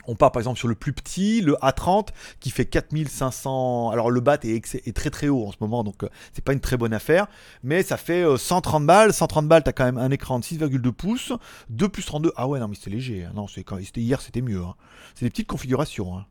On 0.07 0.15
part 0.15 0.31
par 0.31 0.39
exemple 0.39 0.59
sur 0.59 0.67
le 0.67 0.75
plus 0.75 0.93
petit, 0.93 1.41
le 1.41 1.53
A30, 1.61 2.09
qui 2.39 2.49
fait 2.49 2.65
4500. 2.65 3.89
Alors 3.91 4.09
le 4.09 4.19
BAT 4.19 4.39
est, 4.43 4.95
très 4.95 5.09
très 5.09 5.27
haut 5.27 5.45
en 5.47 5.51
ce 5.51 5.57
moment, 5.61 5.83
donc 5.83 6.03
euh, 6.03 6.09
c'est 6.33 6.43
pas 6.43 6.53
une 6.53 6.59
très 6.59 6.77
bonne 6.77 6.93
affaire. 6.93 7.27
Mais 7.63 7.83
ça 7.83 7.97
fait 7.97 8.25
130 8.37 8.81
euh, 8.81 8.85
balles. 8.85 9.13
130 9.13 9.47
balles, 9.47 9.63
t'as 9.63 9.71
quand 9.71 9.85
même 9.85 9.97
un 9.97 10.11
écran 10.11 10.39
de 10.39 10.45
6,2 10.45 10.91
pouces. 10.91 11.33
2 11.69 11.89
plus 11.89 12.03
32. 12.03 12.31
Ah 12.35 12.47
ouais, 12.47 12.59
non, 12.59 12.67
mais 12.67 12.75
c'est 12.79 12.89
léger. 12.89 13.25
Hein. 13.25 13.31
Non, 13.35 13.47
c'est 13.47 13.63
quand 13.63 13.77
hier, 13.95 14.21
c'était 14.21 14.41
mieux. 14.41 14.61
Hein. 14.61 14.75
C'est 15.15 15.25
des 15.25 15.29
petites 15.29 15.47
configurations. 15.47 16.17
Hein. 16.17 16.25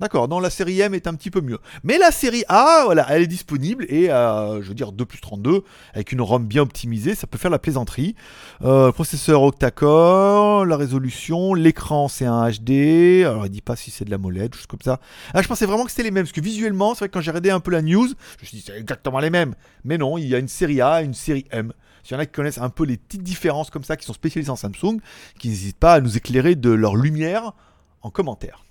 D'accord, 0.00 0.28
non, 0.28 0.38
la 0.38 0.50
série 0.50 0.80
M 0.80 0.94
est 0.94 1.08
un 1.08 1.14
petit 1.14 1.30
peu 1.30 1.40
mieux. 1.40 1.58
Mais 1.82 1.98
la 1.98 2.12
série 2.12 2.44
A, 2.48 2.82
voilà, 2.84 3.04
elle 3.10 3.22
est 3.22 3.26
disponible 3.26 3.84
et, 3.88 4.10
euh, 4.10 4.62
je 4.62 4.68
veux 4.68 4.74
dire, 4.74 4.92
2 4.92 5.04
plus 5.04 5.20
32, 5.20 5.64
avec 5.92 6.12
une 6.12 6.20
ROM 6.20 6.46
bien 6.46 6.62
optimisée, 6.62 7.16
ça 7.16 7.26
peut 7.26 7.36
faire 7.36 7.50
la 7.50 7.58
plaisanterie. 7.58 8.14
Euh, 8.62 8.92
processeur 8.92 9.42
octa-core, 9.42 10.66
la 10.66 10.76
résolution, 10.76 11.52
l'écran 11.52 12.06
c'est 12.06 12.26
un 12.26 12.48
HD, 12.48 13.24
alors 13.24 13.46
il 13.46 13.50
dit 13.50 13.60
pas 13.60 13.74
si 13.74 13.90
c'est 13.90 14.04
de 14.04 14.10
la 14.10 14.18
molette, 14.18 14.54
juste 14.54 14.68
comme 14.68 14.82
ça. 14.84 15.00
Ah, 15.34 15.42
je 15.42 15.48
pensais 15.48 15.66
vraiment 15.66 15.84
que 15.84 15.90
c'était 15.90 16.04
les 16.04 16.12
mêmes, 16.12 16.24
parce 16.24 16.32
que 16.32 16.40
visuellement, 16.40 16.94
c'est 16.94 17.00
vrai 17.00 17.08
que 17.08 17.14
quand 17.14 17.20
j'ai 17.20 17.32
regardé 17.32 17.50
un 17.50 17.60
peu 17.60 17.72
la 17.72 17.82
news, 17.82 18.06
je 18.06 18.42
me 18.42 18.46
suis 18.46 18.56
dit 18.58 18.64
c'est 18.64 18.78
exactement 18.78 19.18
les 19.18 19.30
mêmes. 19.30 19.54
Mais 19.82 19.98
non, 19.98 20.16
il 20.16 20.28
y 20.28 20.34
a 20.36 20.38
une 20.38 20.48
série 20.48 20.80
A 20.80 21.02
et 21.02 21.06
une 21.06 21.14
série 21.14 21.44
M. 21.50 21.72
S'il 22.04 22.14
y 22.14 22.16
en 22.16 22.20
a 22.20 22.26
qui 22.26 22.32
connaissent 22.32 22.58
un 22.58 22.70
peu 22.70 22.84
les 22.84 22.96
petites 22.96 23.24
différences 23.24 23.70
comme 23.70 23.84
ça, 23.84 23.96
qui 23.96 24.06
sont 24.06 24.12
spécialisés 24.12 24.50
en 24.50 24.56
Samsung, 24.56 25.00
qui 25.40 25.48
n'hésitent 25.48 25.76
pas 25.76 25.94
à 25.94 26.00
nous 26.00 26.16
éclairer 26.16 26.54
de 26.54 26.70
leur 26.70 26.94
lumière 26.94 27.52
en 28.02 28.10
commentaire. 28.10 28.64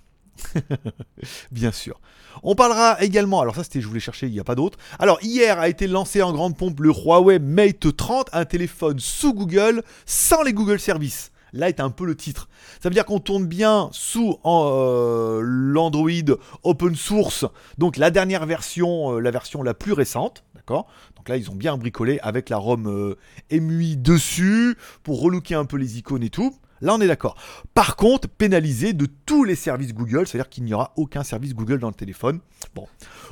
Bien 1.52 1.72
sûr. 1.72 2.00
On 2.44 2.56
parlera 2.56 3.02
également, 3.02 3.42
alors 3.42 3.56
ça 3.56 3.64
c'était, 3.64 3.82
je 3.82 3.88
voulais 3.88 4.00
chercher, 4.00 4.28
il 4.28 4.34
n'y 4.34 4.40
a 4.40 4.44
pas 4.44 4.56
d'autre. 4.56 4.78
Alors 5.00 5.20
hier 5.22 5.60
a 5.60 5.70
été 5.70 5.88
lancé 5.88 6.22
en 6.22 6.34
grande 6.34 6.56
pompe 6.56 6.80
le 6.80 6.92
Huawei 6.92 7.40
Mate 7.40 7.96
30, 7.96 8.30
un 8.34 8.46
téléphone 8.46 9.00
sous 9.00 9.34
Google, 9.34 9.84
sans 10.06 10.44
les 10.44 10.54
Google 10.54 10.80
Services. 10.80 11.32
Là 11.54 11.70
est 11.70 11.80
un 11.80 11.90
peu 11.90 12.06
le 12.06 12.16
titre. 12.16 12.50
Ça 12.82 12.90
veut 12.90 12.94
dire 12.94 13.06
qu'on 13.06 13.20
tourne 13.20 13.46
bien 13.46 13.90
sous 13.92 14.38
euh, 14.46 15.42
l'Android 15.44 16.38
open 16.64 16.96
source, 16.96 17.46
donc 17.78 17.98
la 17.98 18.12
dernière 18.12 18.46
version, 18.46 19.16
euh, 19.16 19.20
la 19.20 19.32
version 19.32 19.64
la 19.64 19.74
plus 19.74 19.94
récente, 19.94 20.44
d'accord? 20.56 20.88
Donc 21.16 21.30
là 21.30 21.38
ils 21.38 21.50
ont 21.50 21.56
bien 21.56 21.78
bricolé 21.78 22.20
avec 22.22 22.50
la 22.50 22.58
ROM 22.58 22.88
euh, 22.88 23.18
MUI 23.52 23.98
dessus 23.98 24.78
pour 25.04 25.22
relooker 25.22 25.56
un 25.56 25.66
peu 25.66 25.78
les 25.78 25.98
icônes 25.98 26.24
et 26.24 26.30
tout. 26.30 26.54
Là, 26.82 26.94
on 26.94 27.02
est 27.02 27.08
d'accord. 27.08 27.36
Par 27.74 27.96
contre, 27.96 28.28
pénalisé 28.28 28.94
de 28.94 29.08
tous 29.26 29.44
les 29.44 29.56
services 29.56 29.94
Google, 29.94 30.28
c'est-à-dire 30.28 30.50
qu'il 30.50 30.64
n'y 30.64 30.74
aura 30.74 30.94
aucun 30.96 31.24
service 31.24 31.54
Google 31.54 31.80
dans 31.80 31.90
le 31.90 31.94
téléphone. 31.94 32.40
Bon. 32.76 32.88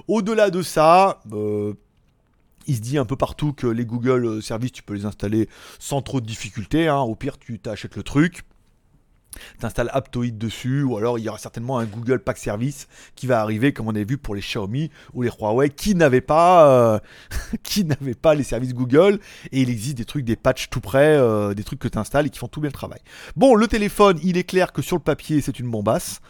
Au-delà 0.08 0.50
de 0.50 0.62
ça, 0.62 1.22
euh, 1.32 1.74
il 2.68 2.76
se 2.76 2.82
dit 2.82 2.98
un 2.98 3.06
peu 3.06 3.16
partout 3.16 3.54
que 3.54 3.68
les 3.68 3.86
Google 3.86 4.42
services, 4.42 4.72
tu 4.72 4.84
peux 4.84 4.94
les 4.94 5.06
installer 5.06 5.50
sans 5.80 6.02
trop 6.02 6.22
de 6.22 6.26
difficultés. 6.26 6.88
Hein. 6.88 7.00
Au 7.00 7.16
pire, 7.16 7.38
tu 7.38 7.60
t'achètes 7.60 7.96
le 7.96 8.04
truc 8.04 8.44
t'installes 9.60 9.90
Aptoid 9.94 10.38
dessus, 10.38 10.84
ou 10.84 10.98
alors 10.98 11.20
il 11.20 11.26
y 11.26 11.30
aura 11.30 11.38
certainement 11.38 11.78
un 11.80 11.86
Google 11.86 12.20
Pack 12.20 12.38
Service 12.38 12.88
qui 13.16 13.28
va 13.28 13.42
arriver, 13.42 13.74
comme 13.74 13.88
on 13.88 13.96
a 13.96 14.04
vu 14.04 14.18
pour 14.18 14.36
les 14.36 14.42
Xiaomi 14.42 14.90
ou 15.14 15.22
les 15.22 15.30
Huawei, 15.30 15.70
qui 15.70 15.96
n'avaient 15.96 16.22
pas, 16.22 16.70
euh, 16.70 17.00
pas 18.22 18.36
les 18.36 18.44
services 18.44 18.74
Google, 18.74 19.20
et 19.52 19.62
il 19.62 19.70
existe 19.70 19.98
des 19.98 20.06
trucs, 20.06 20.26
des 20.26 20.36
patchs 20.36 20.70
tout 20.70 20.82
près, 20.82 21.16
euh, 21.18 21.54
des 21.54 21.64
trucs 21.64 21.80
que 21.80 21.88
tu 21.88 21.98
installes 21.98 22.28
et 22.28 22.30
qui 22.30 22.40
font 22.40 22.48
tout 22.48 22.62
bien 22.62 22.70
le 22.70 22.74
travail. 22.74 23.00
Bon, 23.36 23.56
le 23.56 23.68
téléphone, 23.68 24.20
il 24.24 24.38
est 24.38 24.44
clair 24.44 24.72
que 24.72 24.82
sur 24.82 24.96
le 24.98 25.04
papier, 25.04 25.42
c'est 25.42 25.60
une 25.60 25.70
bombasse. 25.70 26.22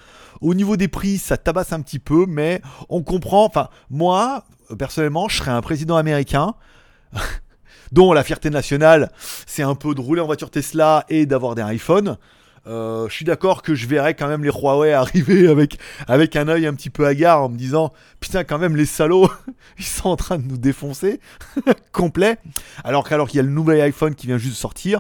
Au 0.42 0.54
niveau 0.54 0.76
des 0.78 0.88
prix, 0.88 1.18
ça 1.18 1.38
tabasse 1.38 1.74
un 1.74 1.82
petit 1.82 2.00
peu, 2.00 2.26
mais 2.28 2.62
on 2.90 3.04
comprend. 3.04 3.46
Enfin, 3.46 3.70
moi, 3.90 4.44
personnellement, 4.78 5.30
je 5.30 5.38
serais 5.38 5.52
un 5.52 5.62
président 5.62 5.96
américain. 5.96 6.56
dont 7.92 8.14
la 8.14 8.24
fierté 8.24 8.50
nationale, 8.50 9.12
c'est 9.46 9.64
un 9.64 9.76
peu 9.76 9.94
de 9.96 10.02
rouler 10.02 10.22
en 10.22 10.26
voiture 10.26 10.50
Tesla 10.50 11.06
et 11.08 11.26
d'avoir 11.26 11.56
des 11.56 11.62
iPhones. 11.62 12.18
Euh, 12.68 13.08
je 13.08 13.14
suis 13.14 13.26
d'accord 13.26 13.62
que 13.62 13.76
je 13.76 13.88
verrais 13.88 14.16
quand 14.16 14.28
même 14.28 14.44
les 14.44 14.50
Huawei 14.50 14.94
arriver 14.94 15.48
avec, 15.48 15.78
avec 16.08 16.36
un 16.36 16.48
œil 16.48 16.66
un 16.66 16.74
petit 16.74 16.90
peu 16.90 17.06
hagard 17.06 17.44
en 17.44 17.50
me 17.50 17.58
disant 17.58 17.94
Putain, 18.20 18.44
quand 18.44 18.58
même, 18.58 18.76
les 18.76 18.86
salauds, 18.86 19.30
ils 19.78 19.86
sont 19.86 20.10
en 20.10 20.16
train 20.16 20.38
de 20.38 20.48
nous 20.48 20.58
défoncer 20.58 21.20
complet. 21.92 22.38
Alors 22.84 23.08
qu'alors 23.08 23.28
qu'il 23.28 23.38
y 23.38 23.40
a 23.40 23.44
le 23.44 23.50
nouvel 23.50 23.82
iPhone 23.82 24.16
qui 24.16 24.28
vient 24.28 24.38
juste 24.38 24.54
de 24.54 24.60
sortir. 24.60 25.00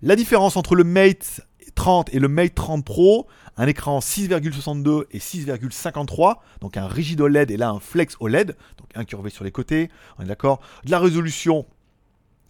La 0.00 0.16
différence 0.16 0.56
entre 0.56 0.74
le 0.74 0.84
Mate 0.84 1.42
30 1.74 2.14
et 2.14 2.18
le 2.18 2.28
Mate 2.28 2.54
30 2.54 2.84
Pro, 2.84 3.26
un 3.56 3.66
écran 3.66 3.98
6,62 4.00 5.04
et 5.10 5.18
6,53, 5.18 6.36
donc 6.60 6.76
un 6.76 6.86
rigide 6.86 7.20
OLED 7.20 7.50
et 7.50 7.56
là 7.56 7.70
un 7.70 7.80
flex 7.80 8.16
OLED, 8.20 8.56
donc 8.78 8.88
incurvé 8.94 9.30
sur 9.30 9.44
les 9.44 9.50
côtés, 9.50 9.90
on 10.18 10.22
est 10.22 10.26
d'accord. 10.26 10.60
De 10.84 10.90
la 10.90 10.98
résolution 10.98 11.66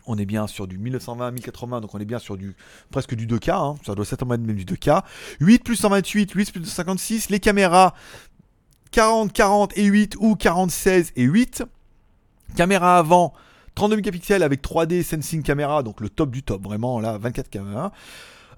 on 0.06 0.18
est 0.18 0.26
bien 0.26 0.46
sur 0.46 0.66
du 0.66 0.78
1920, 0.78 1.30
1080, 1.30 1.80
donc 1.80 1.94
on 1.94 1.98
est 1.98 2.04
bien 2.04 2.18
sur 2.18 2.36
du 2.36 2.56
presque 2.90 3.14
du 3.14 3.26
2K, 3.26 3.50
hein. 3.52 3.74
ça 3.84 3.94
doit 3.94 4.04
être 4.10 4.26
même 4.26 4.46
du 4.46 4.64
2K. 4.64 5.02
8 5.40 5.64
plus 5.64 5.76
128, 5.76 6.30
8 6.32 6.52
plus 6.52 6.64
56, 6.64 7.30
les 7.30 7.40
caméras 7.40 7.94
40, 8.92 9.32
40 9.32 9.78
et 9.78 9.84
8 9.84 10.16
ou 10.18 10.36
40, 10.36 10.70
16 10.70 11.12
et 11.16 11.22
8. 11.22 11.64
Caméra 12.56 12.98
avant 12.98 13.32
32 13.74 13.96
mégapixels 13.96 14.42
avec 14.42 14.62
3D 14.62 15.02
sensing 15.02 15.42
caméra, 15.42 15.82
donc 15.82 16.00
le 16.00 16.10
top 16.10 16.30
du 16.30 16.42
top, 16.42 16.62
vraiment 16.62 17.00
là, 17.00 17.16
24 17.18 17.48
caméras. 17.48 17.92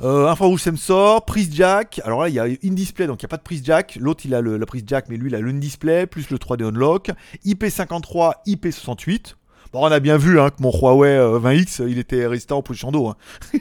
Euh, 0.01 0.29
infrarouge 0.29 0.61
sensor, 0.61 1.25
prise 1.25 1.55
jack. 1.55 2.01
Alors 2.05 2.23
là, 2.23 2.29
il 2.29 2.35
y 2.35 2.41
a 2.41 2.45
in-display, 2.45 3.07
donc 3.07 3.23
il 3.23 3.27
n'y 3.27 3.29
a 3.29 3.31
pas 3.31 3.37
de 3.37 3.43
prise 3.43 3.63
jack. 3.65 3.97
L'autre, 4.01 4.27
il 4.27 4.35
a 4.35 4.43
la 4.43 4.67
prise 4.67 4.83
jack, 4.85 5.07
mais 5.09 5.17
lui, 5.17 5.31
il 5.31 5.37
a 5.37 5.41
le 5.41 5.51
in-display, 5.51 6.07
plus 6.07 6.31
le 6.31 6.39
3D 6.39 6.65
unlock. 6.65 7.11
IP53, 7.45 8.35
IP68 8.47 9.35
on 9.83 9.87
a 9.87 10.01
bien 10.01 10.17
vu 10.17 10.41
hein, 10.41 10.51
que 10.51 10.63
mon 10.63 10.71
Huawei 10.71 11.19
20X, 11.19 11.83
euh, 11.83 11.91
il 11.91 11.99
était 11.99 12.27
résistant 12.27 12.59
au 12.59 12.63
position 12.63 12.93
d'eau. 12.93 13.09
Hein. 13.09 13.17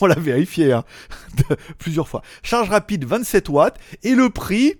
on 0.00 0.06
l'a 0.06 0.18
vérifié 0.18 0.72
hein, 0.72 0.84
plusieurs 1.78 2.08
fois. 2.08 2.22
Charge 2.42 2.68
rapide 2.68 3.04
27 3.04 3.48
watts 3.48 3.78
et 4.02 4.14
le 4.14 4.30
prix 4.30 4.74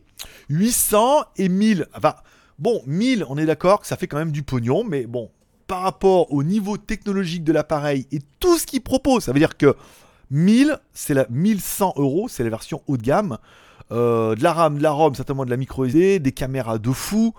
800 0.49 1.25
et 1.37 1.49
1000. 1.49 1.87
Enfin, 1.95 2.15
bon, 2.59 2.83
1000, 2.87 3.25
on 3.29 3.39
est 3.39 3.47
d'accord 3.47 3.81
que 3.81 3.87
ça 3.87 3.97
fait 3.97 4.07
quand 4.07 4.19
même 4.19 4.33
du 4.33 4.43
pognon, 4.43 4.85
mais 4.85 5.07
bon, 5.07 5.31
par 5.67 5.83
rapport 5.83 6.33
au 6.33 6.43
niveau 6.43 6.77
technologique 6.77 7.45
de 7.45 7.53
l'appareil 7.53 8.07
et 8.13 8.21
tout 8.41 8.59
ce 8.59 8.67
qu'il 8.67 8.83
propose, 8.83 9.25
ça 9.25 9.33
veut 9.33 9.39
dire 9.39 9.57
que 9.57 9.75
1000, 10.31 10.79
c'est 10.93 11.15
la 11.15 11.27
1100 11.31 11.95
euros, 11.97 12.29
c'est 12.29 12.45
la 12.45 12.51
version 12.51 12.83
haut 12.87 12.97
de 12.97 13.03
gamme. 13.03 13.39
Euh, 13.93 14.37
de 14.37 14.43
la 14.45 14.53
RAM, 14.53 14.79
de 14.79 14.83
la 14.85 14.93
ROM, 14.93 15.15
certainement 15.17 15.45
de 15.45 15.51
la 15.51 15.57
micro 15.57 15.85
SD, 15.85 16.21
des 16.21 16.31
caméras 16.31 16.79
de 16.79 16.93
fou. 16.93 17.35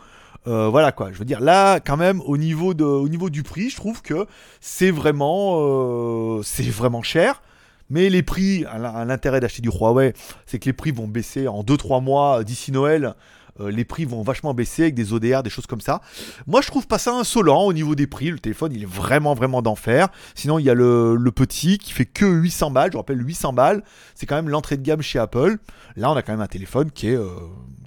Euh, 0.47 0.69
voilà 0.69 0.91
quoi, 0.91 1.11
je 1.11 1.17
veux 1.19 1.25
dire, 1.25 1.39
là, 1.39 1.79
quand 1.79 1.97
même, 1.97 2.21
au 2.25 2.37
niveau, 2.37 2.73
de, 2.73 2.83
au 2.83 3.07
niveau 3.09 3.29
du 3.29 3.43
prix, 3.43 3.69
je 3.69 3.75
trouve 3.75 4.01
que 4.01 4.25
c'est 4.59 4.91
vraiment, 4.91 5.57
euh, 5.59 6.41
c'est 6.43 6.63
vraiment 6.63 7.03
cher. 7.03 7.41
Mais 7.89 8.09
les 8.09 8.23
prix, 8.23 8.65
l'intérêt 9.05 9.41
d'acheter 9.41 9.61
du 9.61 9.69
Huawei, 9.69 10.13
c'est 10.45 10.59
que 10.59 10.65
les 10.65 10.73
prix 10.73 10.91
vont 10.91 11.09
baisser 11.09 11.49
en 11.49 11.61
2-3 11.61 12.01
mois 12.01 12.43
d'ici 12.45 12.71
Noël. 12.71 13.15
Euh, 13.59 13.69
les 13.69 13.83
prix 13.83 14.05
vont 14.05 14.21
vachement 14.21 14.53
baisser 14.53 14.83
avec 14.83 14.95
des 14.95 15.11
ODR, 15.11 15.43
des 15.43 15.49
choses 15.49 15.67
comme 15.67 15.81
ça. 15.81 15.99
Moi, 16.47 16.61
je 16.61 16.67
trouve 16.67 16.87
pas 16.87 16.97
ça 16.97 17.13
insolent 17.13 17.65
au 17.65 17.73
niveau 17.73 17.93
des 17.95 18.07
prix. 18.07 18.31
Le 18.31 18.39
téléphone, 18.39 18.71
il 18.73 18.83
est 18.83 18.89
vraiment, 18.89 19.33
vraiment 19.33 19.61
d'enfer. 19.61 20.07
Sinon, 20.35 20.57
il 20.57 20.65
y 20.65 20.69
a 20.69 20.73
le, 20.73 21.17
petit 21.35 21.77
qui 21.79 21.91
fait 21.91 22.05
que 22.05 22.25
800 22.25 22.71
balles. 22.71 22.91
Je 22.93 22.97
rappelle, 22.97 23.21
800 23.21 23.51
balles, 23.51 23.83
c'est 24.15 24.25
quand 24.25 24.37
même 24.37 24.47
l'entrée 24.47 24.77
de 24.77 24.83
gamme 24.83 25.01
chez 25.01 25.19
Apple. 25.19 25.57
Là, 25.97 26.11
on 26.11 26.15
a 26.15 26.21
quand 26.21 26.31
même 26.31 26.41
un 26.41 26.47
téléphone 26.47 26.91
qui 26.91 27.09
est, 27.09 27.19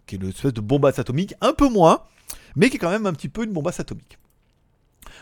qui 0.06 0.16
est 0.16 0.18
une 0.18 0.28
espèce 0.28 0.52
de 0.52 0.60
bombasse 0.60 0.98
atomique, 0.98 1.34
un 1.40 1.54
peu 1.54 1.70
moins 1.70 2.02
mais 2.56 2.70
qui 2.70 2.76
est 2.76 2.78
quand 2.78 2.90
même 2.90 3.06
un 3.06 3.12
petit 3.12 3.28
peu 3.28 3.44
une 3.44 3.52
bombasse 3.52 3.80
atomique. 3.80 4.18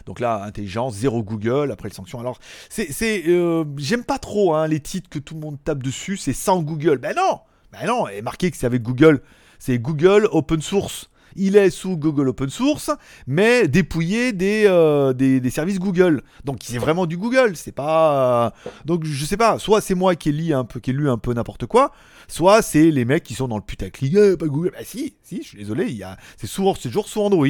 Donc 0.07 0.21
là, 0.21 0.43
intelligence, 0.45 0.95
zéro 0.95 1.23
Google, 1.23 1.71
après 1.73 1.89
les 1.89 1.95
sanctions. 1.95 2.21
Alors, 2.21 2.39
c'est, 2.69 3.29
euh, 3.29 3.65
j'aime 3.77 4.05
pas 4.05 4.19
trop 4.19 4.55
hein, 4.55 4.67
les 4.67 4.81
titres 4.81 5.09
que 5.09 5.19
tout 5.19 5.35
le 5.35 5.41
monde 5.41 5.59
tape 5.62 5.83
dessus, 5.83 6.17
c'est 6.17 6.33
sans 6.33 6.62
Google. 6.62 6.99
Ben 6.99 7.15
non, 7.17 7.41
ben 7.73 7.87
non, 7.87 8.09
et 8.09 8.23
marqué 8.23 8.51
que 8.51 8.57
c'est 8.57 8.67
avec 8.67 8.83
Google, 8.83 9.23
c'est 9.59 9.79
Google 9.79 10.29
Open 10.33 10.61
Source. 10.61 11.11
Il 11.37 11.57
est 11.57 11.71
sous 11.71 11.97
Google 11.97 12.29
Open 12.29 12.51
Source, 12.51 12.91
mais 13.27 13.69
dépouillé 13.69 14.33
des, 14.33 14.65
euh, 14.67 15.12
des, 15.12 15.51
services 15.51 15.79
Google. 15.79 16.23
Donc 16.45 16.59
c'est 16.62 16.79
vraiment 16.79 17.07
du 17.07 17.17
Google. 17.17 17.57
C'est 17.57 17.73
pas. 17.73 18.53
Donc 18.85 19.05
je 19.05 19.25
sais 19.25 19.37
pas. 19.37 19.59
Soit 19.59 19.81
c'est 19.81 19.95
moi 19.95 20.15
qui 20.15 20.31
ai 20.31 20.33
lu 20.33 20.55
un 20.55 20.65
peu, 20.65 20.81
qui 20.81 20.93
un 20.93 21.19
peu 21.19 21.33
n'importe 21.35 21.67
quoi. 21.67 21.93
Soit 22.29 22.62
c'est 22.62 22.91
les 22.91 23.05
mecs 23.05 23.23
qui 23.23 23.35
sont 23.35 23.49
dans 23.49 23.57
le 23.57 23.62
putaclic. 23.62 24.15
Eh. 24.17 24.37
Bah 24.37 24.47
si, 24.85 25.15
si. 25.23 25.43
Je 25.43 25.49
suis 25.49 25.59
désolé. 25.59 26.01
C'est 26.37 26.47
souvent, 26.47 26.75
toujours 26.75 27.09
sous 27.09 27.21
Android. 27.21 27.47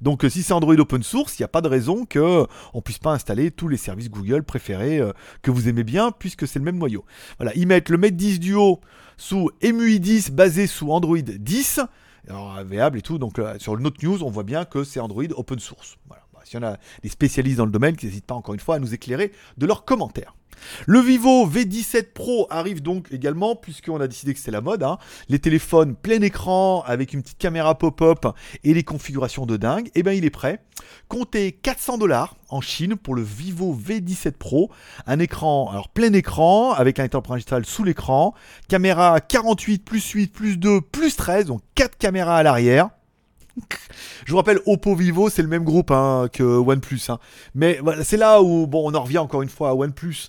Donc 0.00 0.24
euh, 0.24 0.28
si 0.28 0.42
c'est 0.42 0.52
Android 0.52 0.74
Open 0.74 1.02
Source, 1.02 1.38
il 1.38 1.42
n'y 1.42 1.44
a 1.44 1.48
pas 1.48 1.60
de 1.60 1.68
raison 1.68 2.04
que 2.04 2.46
on 2.72 2.80
puisse 2.80 2.98
pas 2.98 3.12
installer 3.12 3.50
tous 3.50 3.68
les 3.68 3.76
services 3.76 4.10
Google 4.10 4.42
préférés 4.42 4.98
euh, 4.98 5.12
que 5.42 5.50
vous 5.50 5.68
aimez 5.68 5.84
bien, 5.84 6.10
puisque 6.10 6.46
c'est 6.46 6.58
le 6.58 6.64
même 6.64 6.78
noyau. 6.78 7.04
Voilà. 7.38 7.52
Ils 7.54 7.66
mettent 7.66 7.88
le 7.88 7.98
Mate 7.98 8.16
10 8.16 8.40
Duo 8.40 8.80
sous 9.16 9.50
EMUI 9.62 10.00
10 10.00 10.32
basé 10.32 10.66
sous 10.66 10.90
Android 10.90 11.16
10 11.18 11.80
alors, 12.28 12.58
et 12.96 13.02
tout. 13.02 13.18
Donc 13.18 13.38
euh, 13.38 13.58
sur 13.58 13.76
le 13.76 13.82
Note 13.82 14.02
News, 14.02 14.22
on 14.22 14.30
voit 14.30 14.42
bien 14.44 14.64
que 14.64 14.84
c'est 14.84 15.00
Android 15.00 15.24
open 15.36 15.58
source. 15.58 15.96
S'il 16.44 16.60
y 16.60 16.64
en 16.64 16.66
a 16.66 16.76
des 17.02 17.08
spécialistes 17.08 17.58
dans 17.58 17.66
le 17.66 17.72
domaine 17.72 17.96
qui 17.96 18.06
n'hésitent 18.06 18.26
pas 18.26 18.34
encore 18.34 18.54
une 18.54 18.60
fois 18.60 18.76
à 18.76 18.78
nous 18.78 18.94
éclairer 18.94 19.32
de 19.58 19.66
leurs 19.66 19.84
commentaires. 19.84 20.34
Le 20.86 21.00
Vivo 21.00 21.46
V17 21.46 22.12
Pro 22.12 22.46
arrive 22.50 22.82
donc 22.82 23.08
également, 23.12 23.56
puisqu'on 23.56 24.00
a 24.00 24.08
décidé 24.08 24.32
que 24.32 24.38
c'était 24.38 24.50
la 24.50 24.60
mode. 24.60 24.82
Hein. 24.82 24.98
Les 25.28 25.38
téléphones 25.38 25.94
plein 25.94 26.20
écran 26.20 26.82
avec 26.86 27.12
une 27.12 27.22
petite 27.22 27.38
caméra 27.38 27.76
pop-up 27.76 28.26
et 28.62 28.74
les 28.74 28.82
configurations 28.82 29.46
de 29.46 29.56
dingue. 29.56 29.90
Eh 29.94 30.02
bien 30.02 30.12
il 30.12 30.24
est 30.24 30.30
prêt. 30.30 30.60
Comptez 31.08 31.52
400 31.52 31.98
dollars 31.98 32.36
en 32.48 32.60
Chine 32.60 32.96
pour 32.96 33.14
le 33.14 33.22
Vivo 33.22 33.74
V17 33.74 34.32
Pro. 34.32 34.70
Un 35.06 35.18
écran, 35.18 35.70
alors 35.70 35.88
plein 35.88 36.12
écran 36.12 36.72
avec 36.72 36.98
un 36.98 37.08
principal 37.08 37.64
sous 37.64 37.84
l'écran. 37.84 38.34
Caméra 38.68 39.20
48 39.20 39.84
plus 39.84 40.10
8 40.10 40.32
plus 40.32 40.56
2 40.56 40.80
plus 40.80 41.16
13, 41.16 41.46
donc 41.46 41.62
4 41.74 41.96
caméras 41.96 42.38
à 42.38 42.42
l'arrière. 42.42 42.90
Je 44.26 44.30
vous 44.30 44.36
rappelle, 44.36 44.60
Oppo 44.66 44.94
Vivo, 44.94 45.28
c'est 45.28 45.42
le 45.42 45.48
même 45.48 45.64
groupe 45.64 45.90
hein, 45.90 46.28
que 46.32 46.42
OnePlus. 46.42 47.00
Hein. 47.08 47.18
Mais 47.54 47.80
c'est 48.02 48.16
là 48.16 48.42
où, 48.42 48.66
bon, 48.66 48.90
on 48.90 48.94
en 48.94 49.02
revient 49.02 49.18
encore 49.18 49.42
une 49.42 49.48
fois 49.48 49.70
à 49.70 49.74
OnePlus. 49.74 50.28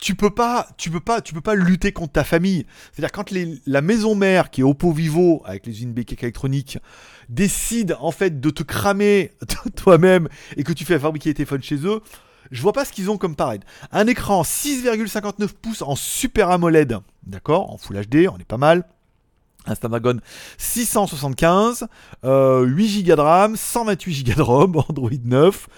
Tu 0.00 0.16
peux 0.16 0.30
pas, 0.30 0.68
tu 0.78 0.90
peux 0.90 1.00
pas, 1.00 1.20
tu 1.20 1.32
peux 1.32 1.40
pas 1.40 1.54
lutter 1.54 1.92
contre 1.92 2.12
ta 2.12 2.24
famille. 2.24 2.66
C'est-à-dire 2.92 3.12
quand 3.12 3.32
la 3.66 3.80
maison 3.82 4.16
mère 4.16 4.50
qui 4.50 4.62
est 4.62 4.64
Oppo 4.64 4.90
Vivo 4.90 5.42
avec 5.44 5.64
les 5.64 5.72
usines 5.72 5.92
BK 5.92 6.20
électroniques 6.24 6.78
décide 7.28 7.96
en 8.00 8.10
fait 8.10 8.40
de 8.40 8.50
te 8.50 8.64
cramer 8.64 9.30
toi-même 9.76 10.28
et 10.56 10.64
que 10.64 10.72
tu 10.72 10.84
fais 10.84 10.98
fabriquer 10.98 11.30
les 11.30 11.34
téléphones 11.34 11.62
chez 11.62 11.86
eux, 11.86 12.00
je 12.50 12.60
vois 12.60 12.72
pas 12.72 12.84
ce 12.84 12.92
qu'ils 12.92 13.10
ont 13.10 13.16
comme 13.16 13.36
parade. 13.36 13.64
Un 13.92 14.08
écran 14.08 14.42
6,59 14.42 15.50
pouces 15.60 15.82
en 15.82 15.94
Super 15.94 16.50
AMOLED, 16.50 16.98
d'accord, 17.22 17.72
en 17.72 17.78
Full 17.78 18.04
HD, 18.04 18.26
on 18.28 18.38
est 18.38 18.44
pas 18.44 18.58
mal 18.58 18.84
un 19.66 19.74
Snapdragon 19.74 20.18
675, 20.58 21.86
8 22.22 23.02
Go 23.04 23.16
de 23.16 23.20
RAM, 23.20 23.56
128 23.56 24.24
Go 24.24 24.32
de 24.34 24.42
ROM, 24.42 24.76
Android 24.88 25.10
9, 25.24 25.68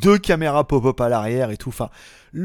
deux 0.00 0.18
caméras 0.18 0.64
pop-up 0.64 1.00
à 1.00 1.08
l'arrière 1.08 1.50
et 1.50 1.56
tout. 1.56 1.68
Enfin, 1.68 1.90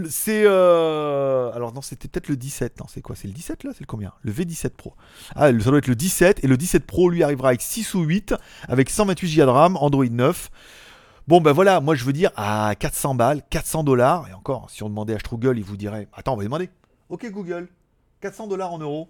c'est 0.09 0.43
euh, 0.45 1.51
alors 1.53 1.73
non, 1.73 1.81
c'était 1.81 2.07
peut-être 2.07 2.27
le 2.27 2.35
17. 2.35 2.79
Non, 2.79 2.85
c'est 2.89 3.01
quoi? 3.01 3.15
C'est 3.15 3.27
le 3.27 3.33
17 3.33 3.63
là? 3.63 3.71
C'est 3.73 3.81
le 3.81 3.85
combien? 3.85 4.13
Le 4.21 4.31
V17 4.31 4.69
Pro. 4.71 4.93
Ah, 5.35 5.47
ça 5.47 5.69
doit 5.69 5.77
être 5.77 5.87
le 5.87 5.95
17 5.95 6.43
et 6.43 6.47
le 6.47 6.57
17 6.57 6.85
Pro 6.85 7.09
lui 7.09 7.23
arrivera 7.23 7.49
avec 7.49 7.61
6 7.61 7.93
ou 7.93 8.01
8 8.01 8.35
avec 8.67 8.89
128 8.89 9.35
Go 9.37 9.41
de 9.43 9.49
RAM, 9.49 9.77
Android 9.77 10.05
9. 10.05 10.49
Bon 11.27 11.41
ben 11.41 11.51
voilà, 11.51 11.81
moi 11.81 11.95
je 11.95 12.05
veux 12.05 12.13
dire 12.13 12.31
à 12.37 12.73
400 12.79 13.15
balles, 13.15 13.41
400 13.49 13.83
dollars 13.83 14.27
et 14.29 14.33
encore, 14.33 14.69
si 14.69 14.83
on 14.83 14.89
demandait 14.89 15.13
à 15.13 15.19
Struggle, 15.19 15.57
il 15.57 15.63
vous 15.63 15.75
dirait 15.75 16.07
"Attends, 16.13 16.33
on 16.33 16.37
va 16.37 16.43
demander." 16.43 16.69
OK 17.09 17.29
Google, 17.31 17.67
400 18.21 18.47
dollars 18.47 18.71
en 18.71 18.79
euros. 18.79 19.09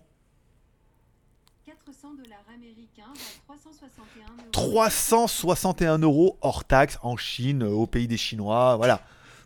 400 2.96 3.70
dollars 3.82 4.32
américains, 4.36 4.52
361 4.52 6.00
euros. 6.00 6.38
hors 6.42 6.64
taxe 6.64 6.98
en 7.04 7.18
Chine, 7.18 7.64
euh, 7.64 7.70
au 7.70 7.88
pays 7.88 8.08
des 8.08 8.18
Chinois, 8.18 8.76
voilà. 8.76 9.02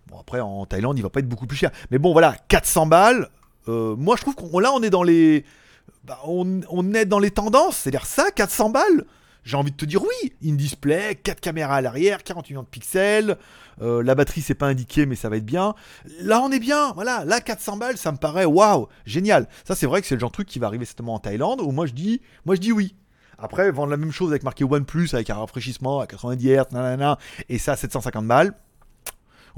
Bon, 0.07 0.19
après, 0.19 0.39
en 0.39 0.65
Thaïlande, 0.65 0.97
il 0.97 1.01
va 1.01 1.09
pas 1.09 1.19
être 1.19 1.29
beaucoup 1.29 1.47
plus 1.47 1.57
cher. 1.57 1.71
Mais 1.89 1.97
bon, 1.97 2.11
voilà, 2.11 2.35
400 2.47 2.87
balles. 2.87 3.29
Euh, 3.67 3.95
moi, 3.95 4.15
je 4.17 4.21
trouve 4.21 4.35
qu'on 4.35 4.59
là, 4.59 4.71
on 4.73 4.81
est 4.81 4.89
dans 4.89 5.03
les. 5.03 5.45
Bah, 6.03 6.19
on, 6.25 6.61
on, 6.69 6.93
est 6.93 7.05
dans 7.05 7.19
les 7.19 7.31
tendances. 7.31 7.77
C'est-à-dire 7.77 8.05
ça, 8.05 8.31
400 8.31 8.71
balles 8.71 9.05
j'ai 9.43 9.57
envie 9.57 9.71
de 9.71 9.77
te 9.77 9.85
dire 9.85 10.01
oui. 10.03 10.33
In-display, 10.43 11.15
4 11.15 11.39
caméras 11.39 11.77
à 11.77 11.81
l'arrière, 11.81 12.23
48 12.23 12.53
millions 12.53 12.63
de 12.63 12.67
pixels. 12.67 13.37
Euh, 13.81 14.03
la 14.03 14.15
batterie, 14.15 14.41
c'est 14.41 14.55
pas 14.55 14.67
indiqué, 14.67 15.05
mais 15.05 15.15
ça 15.15 15.29
va 15.29 15.37
être 15.37 15.45
bien. 15.45 15.73
Là, 16.19 16.41
on 16.41 16.51
est 16.51 16.59
bien. 16.59 16.93
Voilà, 16.93 17.25
là, 17.25 17.41
400 17.41 17.77
balles, 17.77 17.97
ça 17.97 18.11
me 18.11 18.17
paraît 18.17 18.45
waouh, 18.45 18.87
génial. 19.05 19.47
Ça, 19.65 19.75
c'est 19.75 19.87
vrai 19.87 20.01
que 20.01 20.07
c'est 20.07 20.15
le 20.15 20.19
genre 20.19 20.29
de 20.29 20.35
truc 20.35 20.47
qui 20.47 20.59
va 20.59 20.67
arriver 20.67 20.85
certainement 20.85 21.15
en 21.15 21.19
Thaïlande, 21.19 21.61
où 21.61 21.71
moi, 21.71 21.85
je 21.85 21.93
dis, 21.93 22.21
moi, 22.45 22.55
je 22.55 22.61
dis 22.61 22.71
oui. 22.71 22.95
Après, 23.41 23.71
vendre 23.71 23.89
la 23.89 23.97
même 23.97 24.11
chose 24.11 24.29
avec 24.29 24.43
marqué 24.43 24.63
OnePlus, 24.63 25.09
avec 25.13 25.29
un 25.31 25.35
rafraîchissement 25.35 25.99
à 25.99 26.05
90 26.05 26.47
Hz, 26.47 26.63
nanana, 26.71 27.17
et 27.49 27.57
ça 27.57 27.73
à 27.73 27.75
750 27.75 28.27
balles. 28.27 28.53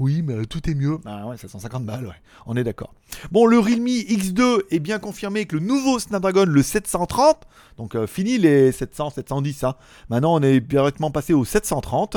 Oui, 0.00 0.22
mais 0.22 0.44
tout 0.46 0.68
est 0.68 0.74
mieux. 0.74 0.98
Ah 1.04 1.26
ouais, 1.28 1.36
750 1.36 1.84
balles, 1.84 2.06
ouais. 2.06 2.14
On 2.46 2.56
est 2.56 2.64
d'accord. 2.64 2.94
Bon, 3.30 3.46
le 3.46 3.58
Realme 3.58 3.86
X2 3.86 4.62
est 4.70 4.80
bien 4.80 4.98
confirmé 4.98 5.40
avec 5.40 5.52
le 5.52 5.60
nouveau 5.60 5.98
Snapdragon, 5.98 6.46
le 6.46 6.62
730. 6.62 7.42
Donc, 7.76 7.94
euh, 7.94 8.06
fini 8.06 8.38
les 8.38 8.72
700, 8.72 9.10
710, 9.10 9.64
hein. 9.64 9.74
Maintenant, 10.08 10.34
on 10.34 10.42
est 10.42 10.60
directement 10.60 11.10
passé 11.10 11.32
au 11.32 11.44
730. 11.44 12.16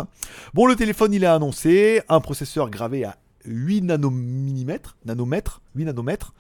Bon, 0.54 0.66
le 0.66 0.76
téléphone, 0.76 1.14
il 1.14 1.24
est 1.24 1.28
annoncé. 1.28 2.02
Un 2.10 2.20
processeur 2.20 2.70
gravé 2.70 3.04
à 3.04 3.18
8 3.48 3.82
nanomètres, 3.82 4.98
nanomètres, 5.06 5.62
8 5.76 5.86
nanomètres. 5.86 6.34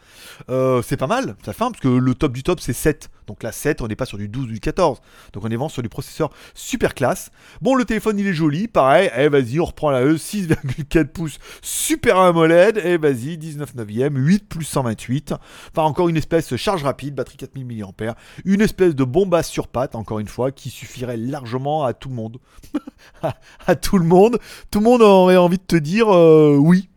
Euh, 0.50 0.82
c'est 0.82 0.98
pas 0.98 1.08
mal, 1.08 1.36
ça 1.44 1.54
fait 1.54 1.60
parce 1.60 1.80
que 1.80 1.88
le 1.88 2.14
top 2.14 2.34
du 2.34 2.44
top 2.44 2.60
c'est 2.60 2.74
7. 2.74 3.10
Donc 3.28 3.44
là 3.44 3.52
7, 3.52 3.82
on 3.82 3.88
n'est 3.88 3.96
pas 3.96 4.06
sur 4.06 4.18
du 4.18 4.28
12 4.28 4.46
ou 4.46 4.48
du 4.48 4.60
14. 4.60 5.02
Donc 5.34 5.44
on 5.44 5.48
est 5.48 5.56
vraiment 5.56 5.70
sur 5.70 5.82
du 5.82 5.90
processeur 5.90 6.32
super 6.54 6.94
classe. 6.94 7.32
Bon, 7.62 7.76
le 7.76 7.86
téléphone 7.86 8.20
il 8.20 8.28
est 8.28 8.34
joli, 8.34 8.68
pareil. 8.68 9.10
Eh 9.18 9.30
vas-y, 9.30 9.60
on 9.60 9.66
reprend 9.66 9.92
la 9.92 10.04
E, 10.04 10.16
6,4 10.16 11.08
pouces, 11.08 11.40
super 11.62 12.18
AMOLED. 12.18 12.78
Et 12.78 12.94
eh, 12.94 12.98
vas-y, 12.98 13.38
19 13.38 13.76
neuvième, 13.76 14.18
8 14.18 14.48
plus 14.48 14.66
128. 14.66 15.34
Enfin 15.72 15.84
encore 15.84 16.10
une 16.10 16.18
espèce 16.18 16.56
charge 16.56 16.84
rapide, 16.84 17.16
batterie 17.16 17.38
4000 17.38 17.86
mAh. 18.00 18.16
Une 18.46 18.62
espèce 18.62 18.96
de 18.96 19.04
bombasse 19.04 19.50
sur 19.50 19.68
patte, 19.68 19.96
encore 19.96 20.20
une 20.20 20.28
fois, 20.28 20.52
qui 20.52 20.70
suffirait 20.70 21.18
largement 21.18 21.84
à 21.84 21.94
tout 21.94 22.10
le 22.10 22.16
monde. 22.16 22.38
à, 23.68 23.76
tout 23.76 23.98
le 23.98 24.06
monde. 24.06 24.40
Tout 24.72 24.80
le 24.80 24.86
monde 24.86 25.02
aurait 25.02 25.38
envie 25.38 25.58
de 25.58 25.64
te 25.64 25.76
dire 25.76 26.14
euh, 26.14 26.56
oui 26.58 26.90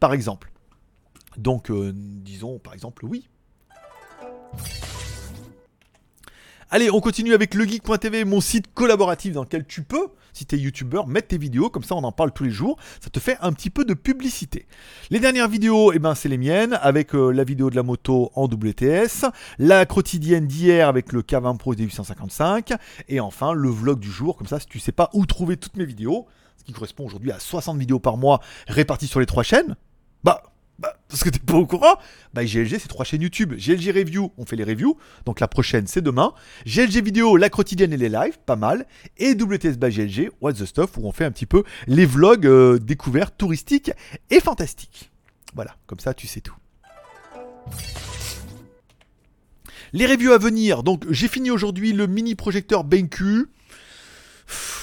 par 0.00 0.12
exemple. 0.12 0.50
Donc, 1.36 1.70
euh, 1.70 1.92
disons 1.94 2.58
par 2.58 2.74
exemple 2.74 3.04
oui. 3.04 3.28
Allez, 6.70 6.90
on 6.90 7.00
continue 7.00 7.32
avec 7.32 7.54
legeek.tv, 7.54 8.26
mon 8.26 8.42
site 8.42 8.74
collaboratif 8.74 9.32
dans 9.32 9.42
lequel 9.42 9.66
tu 9.66 9.82
peux, 9.82 10.08
si 10.34 10.44
tu 10.44 10.54
es 10.54 10.58
youtubeur, 10.58 11.06
mettre 11.06 11.28
tes 11.28 11.38
vidéos, 11.38 11.70
comme 11.70 11.82
ça 11.82 11.94
on 11.94 12.04
en 12.04 12.12
parle 12.12 12.30
tous 12.30 12.44
les 12.44 12.50
jours, 12.50 12.76
ça 13.00 13.08
te 13.08 13.18
fait 13.20 13.38
un 13.40 13.54
petit 13.54 13.70
peu 13.70 13.86
de 13.86 13.94
publicité. 13.94 14.66
Les 15.08 15.18
dernières 15.18 15.48
vidéos, 15.48 15.94
eh 15.94 15.98
ben, 15.98 16.14
c'est 16.14 16.28
les 16.28 16.36
miennes, 16.36 16.78
avec 16.82 17.14
euh, 17.14 17.30
la 17.30 17.42
vidéo 17.42 17.70
de 17.70 17.76
la 17.76 17.82
moto 17.82 18.30
en 18.34 18.44
WTS, 18.44 19.24
la 19.58 19.86
quotidienne 19.86 20.46
d'hier 20.46 20.88
avec 20.88 21.14
le 21.14 21.22
K20 21.22 21.56
Pro 21.56 21.74
D855, 21.74 22.76
et 23.08 23.18
enfin 23.18 23.54
le 23.54 23.70
vlog 23.70 23.98
du 23.98 24.10
jour, 24.10 24.36
comme 24.36 24.46
ça 24.46 24.60
si 24.60 24.66
tu 24.66 24.78
sais 24.78 24.92
pas 24.92 25.08
où 25.14 25.24
trouver 25.24 25.56
toutes 25.56 25.78
mes 25.78 25.86
vidéos, 25.86 26.26
ce 26.58 26.64
qui 26.64 26.72
correspond 26.72 27.06
aujourd'hui 27.06 27.32
à 27.32 27.38
60 27.38 27.78
vidéos 27.78 27.98
par 27.98 28.18
mois 28.18 28.42
réparties 28.66 29.06
sur 29.06 29.20
les 29.20 29.26
trois 29.26 29.42
chaînes, 29.42 29.74
bah, 30.24 30.42
bah, 30.78 30.96
parce 31.08 31.24
que 31.24 31.28
t'es 31.28 31.40
pas 31.40 31.54
au 31.54 31.66
courant, 31.66 31.96
bah 32.34 32.44
GLG 32.44 32.78
c'est 32.78 32.86
trois 32.86 33.04
chaînes 33.04 33.22
YouTube. 33.22 33.54
GLG 33.54 33.90
Review, 33.90 34.32
on 34.38 34.46
fait 34.46 34.54
les 34.54 34.62
reviews, 34.62 34.96
donc 35.26 35.40
la 35.40 35.48
prochaine 35.48 35.88
c'est 35.88 36.02
demain. 36.02 36.34
GLG 36.66 37.02
Vidéo, 37.02 37.36
la 37.36 37.50
quotidienne 37.50 37.92
et 37.92 37.96
les 37.96 38.08
lives, 38.08 38.38
pas 38.46 38.54
mal. 38.54 38.86
Et 39.16 39.34
WTS 39.34 39.76
by 39.76 39.90
GLG, 39.90 40.30
What's 40.40 40.60
the 40.60 40.66
Stuff, 40.66 40.96
où 40.96 41.06
on 41.06 41.12
fait 41.12 41.24
un 41.24 41.32
petit 41.32 41.46
peu 41.46 41.64
les 41.88 42.06
vlogs 42.06 42.46
euh, 42.46 42.78
découvertes 42.78 43.34
touristiques 43.36 43.90
et 44.30 44.38
fantastiques. 44.38 45.10
Voilà, 45.54 45.74
comme 45.86 45.98
ça 45.98 46.14
tu 46.14 46.28
sais 46.28 46.40
tout. 46.40 46.54
Les 49.92 50.06
reviews 50.06 50.32
à 50.32 50.38
venir, 50.38 50.84
donc 50.84 51.04
j'ai 51.10 51.28
fini 51.28 51.50
aujourd'hui 51.50 51.92
le 51.92 52.06
mini 52.06 52.36
projecteur 52.36 52.84
BenQ 52.84 53.48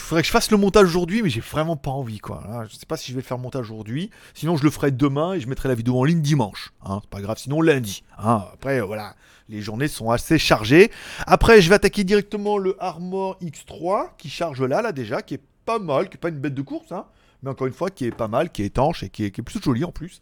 faudrait 0.06 0.22
que 0.22 0.28
je 0.28 0.32
fasse 0.32 0.52
le 0.52 0.58
montage 0.58 0.88
aujourd'hui, 0.88 1.22
mais 1.22 1.30
j'ai 1.30 1.42
vraiment 1.42 1.76
pas 1.76 1.92
envie, 1.92 2.20
quoi. 2.20 2.66
je 2.70 2.76
sais 2.76 2.86
pas 2.86 2.98
si 2.98 3.12
je 3.12 3.16
vais 3.16 3.22
faire 3.22 3.38
le 3.38 3.44
montage 3.44 3.70
aujourd'hui. 3.72 4.10
Sinon, 4.34 4.58
je 4.58 4.64
le 4.64 4.70
ferai 4.70 4.92
demain 4.92 5.34
et 5.34 5.40
je 5.40 5.48
mettrai 5.48 5.70
la 5.70 5.76
vidéo 5.76 6.00
en 6.00 6.04
ligne 6.04 6.22
dimanche. 6.22 6.74
Hein. 6.86 7.00
c'est 7.02 7.10
pas 7.10 7.22
grave, 7.22 7.38
sinon 7.38 7.62
lundi. 7.62 8.04
Hein. 8.18 8.46
Après, 8.54 8.80
euh, 8.80 8.86
voilà, 8.86 9.16
les 9.50 9.62
journées 9.62 9.88
sont 9.88 10.12
assez 10.12 10.38
chargées. 10.38 10.92
Après, 11.28 11.62
je 11.62 11.70
vais 11.70 11.76
attaquer 11.76 12.04
directement 12.04 12.58
le 12.58 12.76
Armor 12.80 13.38
X3 13.42 14.10
qui 14.18 14.30
charge 14.30 14.62
là, 14.62 14.82
là 14.82 14.92
déjà, 14.92 15.22
qui 15.22 15.36
est 15.36 15.42
pas 15.66 15.80
mal, 15.80 16.10
qui 16.10 16.16
est 16.16 16.20
pas 16.20 16.30
une 16.30 16.40
bête 16.40 16.54
de 16.54 16.62
course, 16.62 16.92
hein, 16.92 17.06
mais 17.44 17.50
encore 17.50 17.68
une 17.68 17.74
fois, 17.74 17.90
qui 17.90 18.06
est 18.06 18.16
pas 18.16 18.28
mal, 18.28 18.52
qui 18.52 18.62
est 18.62 18.66
étanche 18.66 19.04
et 19.04 19.10
qui 19.10 19.26
est, 19.26 19.42
plutôt 19.42 19.62
joli 19.62 19.84
en 19.84 19.92
plus. 19.92 20.22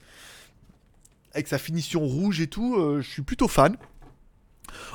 Avec 1.34 1.48
sa 1.48 1.58
finition 1.58 2.02
rouge 2.02 2.39
et 2.41 2.48
tout, 2.48 2.76
euh, 2.76 3.02
je 3.02 3.10
suis 3.10 3.22
plutôt 3.22 3.48
fan. 3.48 3.76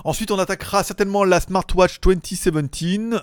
Ensuite, 0.04 0.30
on 0.30 0.38
attaquera 0.38 0.82
certainement 0.82 1.24
la 1.24 1.40
Smartwatch 1.40 2.00
2017. 2.00 2.54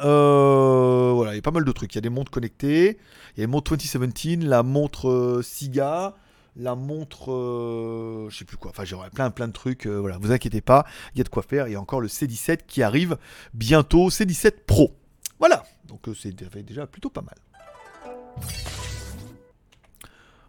Euh, 0.03 1.11
voilà, 1.13 1.33
il 1.33 1.35
y 1.35 1.39
a 1.39 1.41
pas 1.41 1.51
mal 1.51 1.65
de 1.65 1.71
trucs. 1.71 1.93
Il 1.93 1.97
y 1.97 1.99
a 1.99 2.01
des 2.01 2.09
montres 2.09 2.31
connectées. 2.31 2.97
Il 3.35 3.39
y 3.39 3.43
a 3.43 3.45
les 3.45 3.47
montres 3.47 3.75
2017, 3.75 4.43
la 4.43 4.63
montre 4.63 5.09
euh, 5.09 5.41
SIGA, 5.41 6.15
la 6.55 6.75
montre, 6.75 7.31
euh, 7.31 8.27
je 8.29 8.37
sais 8.37 8.45
plus 8.45 8.57
quoi. 8.57 8.71
Enfin, 8.71 8.85
j'aurai 8.85 9.09
plein 9.09 9.29
plein 9.29 9.47
de 9.47 9.53
trucs. 9.53 9.87
euh, 9.87 9.97
voilà, 9.97 10.17
vous 10.17 10.31
inquiétez 10.31 10.61
pas, 10.61 10.85
il 11.13 11.17
y 11.17 11.21
a 11.21 11.23
de 11.23 11.29
quoi 11.29 11.43
faire. 11.43 11.67
Il 11.67 11.73
y 11.73 11.75
a 11.75 11.81
encore 11.81 12.01
le 12.01 12.07
C17 12.07 12.59
qui 12.67 12.81
arrive 12.81 13.17
bientôt, 13.53 14.09
C17 14.09 14.53
Pro. 14.65 14.95
Voilà, 15.39 15.63
donc 15.87 16.07
c'est 16.17 16.33
déjà 16.33 16.87
plutôt 16.87 17.09
pas 17.09 17.21
mal. 17.21 17.35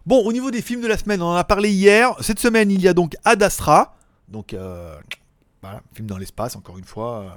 Bon, 0.07 0.25
au 0.25 0.33
niveau 0.33 0.53
des 0.53 0.63
films 0.63 0.83
de 0.83 0.87
la 0.87 0.97
semaine, 0.97 1.21
on 1.21 1.27
en 1.27 1.35
a 1.35 1.43
parlé 1.43 1.71
hier. 1.73 2.15
Cette 2.21 2.39
semaine, 2.39 2.71
il 2.71 2.81
y 2.81 2.87
a 2.87 2.95
donc 2.95 3.17
Ad 3.25 3.43
Astra. 3.43 3.97
Donc, 4.29 4.55
voilà, 5.62 5.81
film 5.95 6.07
dans 6.07 6.19
l'espace, 6.19 6.55
encore 6.55 6.79
une 6.79 6.85
fois. 6.85 7.21
euh. 7.21 7.29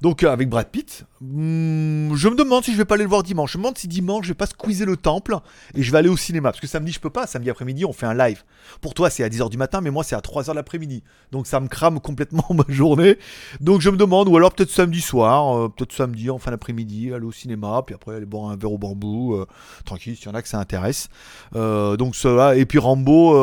Donc, 0.00 0.22
euh, 0.22 0.30
avec 0.30 0.48
Brad 0.48 0.68
Pitt. 0.68 1.04
Hmm, 1.20 2.14
je 2.14 2.28
me 2.28 2.34
demande 2.36 2.64
si 2.64 2.72
je 2.72 2.76
vais 2.76 2.84
pas 2.84 2.94
aller 2.94 3.04
le 3.04 3.10
voir 3.10 3.22
dimanche. 3.22 3.52
Je 3.52 3.58
me 3.58 3.62
demande 3.64 3.76
si 3.76 3.88
dimanche, 3.88 4.24
je 4.24 4.28
vais 4.30 4.34
pas 4.34 4.46
squeezer 4.46 4.86
le 4.86 4.96
temple 4.96 5.36
et 5.74 5.82
je 5.82 5.90
vais 5.92 5.98
aller 5.98 6.08
au 6.08 6.16
cinéma. 6.16 6.50
Parce 6.50 6.60
que 6.60 6.66
samedi, 6.66 6.92
je 6.92 7.00
peux 7.00 7.10
pas. 7.10 7.26
Samedi 7.26 7.50
après-midi, 7.50 7.84
on 7.84 7.92
fait 7.92 8.06
un 8.06 8.14
live. 8.14 8.44
Pour 8.80 8.94
toi, 8.94 9.10
c'est 9.10 9.24
à 9.24 9.28
10h 9.28 9.50
du 9.50 9.56
matin, 9.56 9.80
mais 9.80 9.90
moi, 9.90 10.04
c'est 10.04 10.14
à 10.14 10.20
3h 10.20 10.54
l'après-midi. 10.54 11.02
Donc, 11.32 11.46
ça 11.46 11.60
me 11.60 11.68
crame 11.68 12.00
complètement 12.00 12.46
ma 12.54 12.64
journée. 12.72 13.18
Donc, 13.60 13.80
je 13.80 13.90
me 13.90 13.96
demande, 13.96 14.28
ou 14.28 14.36
alors 14.36 14.52
peut-être 14.54 14.70
samedi 14.70 15.00
soir, 15.00 15.56
euh, 15.58 15.68
peut-être 15.68 15.92
samedi 15.92 16.30
en 16.30 16.38
fin 16.38 16.52
d'après-midi, 16.52 17.12
aller 17.12 17.26
au 17.26 17.32
cinéma, 17.32 17.82
puis 17.84 17.94
après 17.94 18.14
aller 18.16 18.26
boire 18.26 18.50
un 18.50 18.56
verre 18.56 18.72
au 18.72 18.78
bambou. 18.78 19.44
tranquille, 19.84 20.16
s'il 20.16 20.26
y 20.26 20.28
en 20.30 20.34
a 20.34 20.40
que 20.42 20.48
ça 20.48 20.58
intéresse. 20.60 21.08
Donc, 21.52 22.14
cela. 22.16 22.56
Et 22.56 22.64
puis, 22.64 22.78
Rambo, 22.78 23.34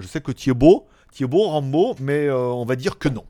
je 0.00 0.06
sais 0.06 0.20
que 0.20 0.32
tu 0.32 0.50
es 0.50 0.54
beau. 0.54 0.88
Tu 1.12 1.24
es 1.24 1.26
beau, 1.26 1.48
Rambo, 1.48 1.96
mais 2.00 2.26
euh, 2.26 2.38
on 2.38 2.64
va 2.64 2.76
dire 2.76 2.98
que 2.98 3.08
non. 3.08 3.24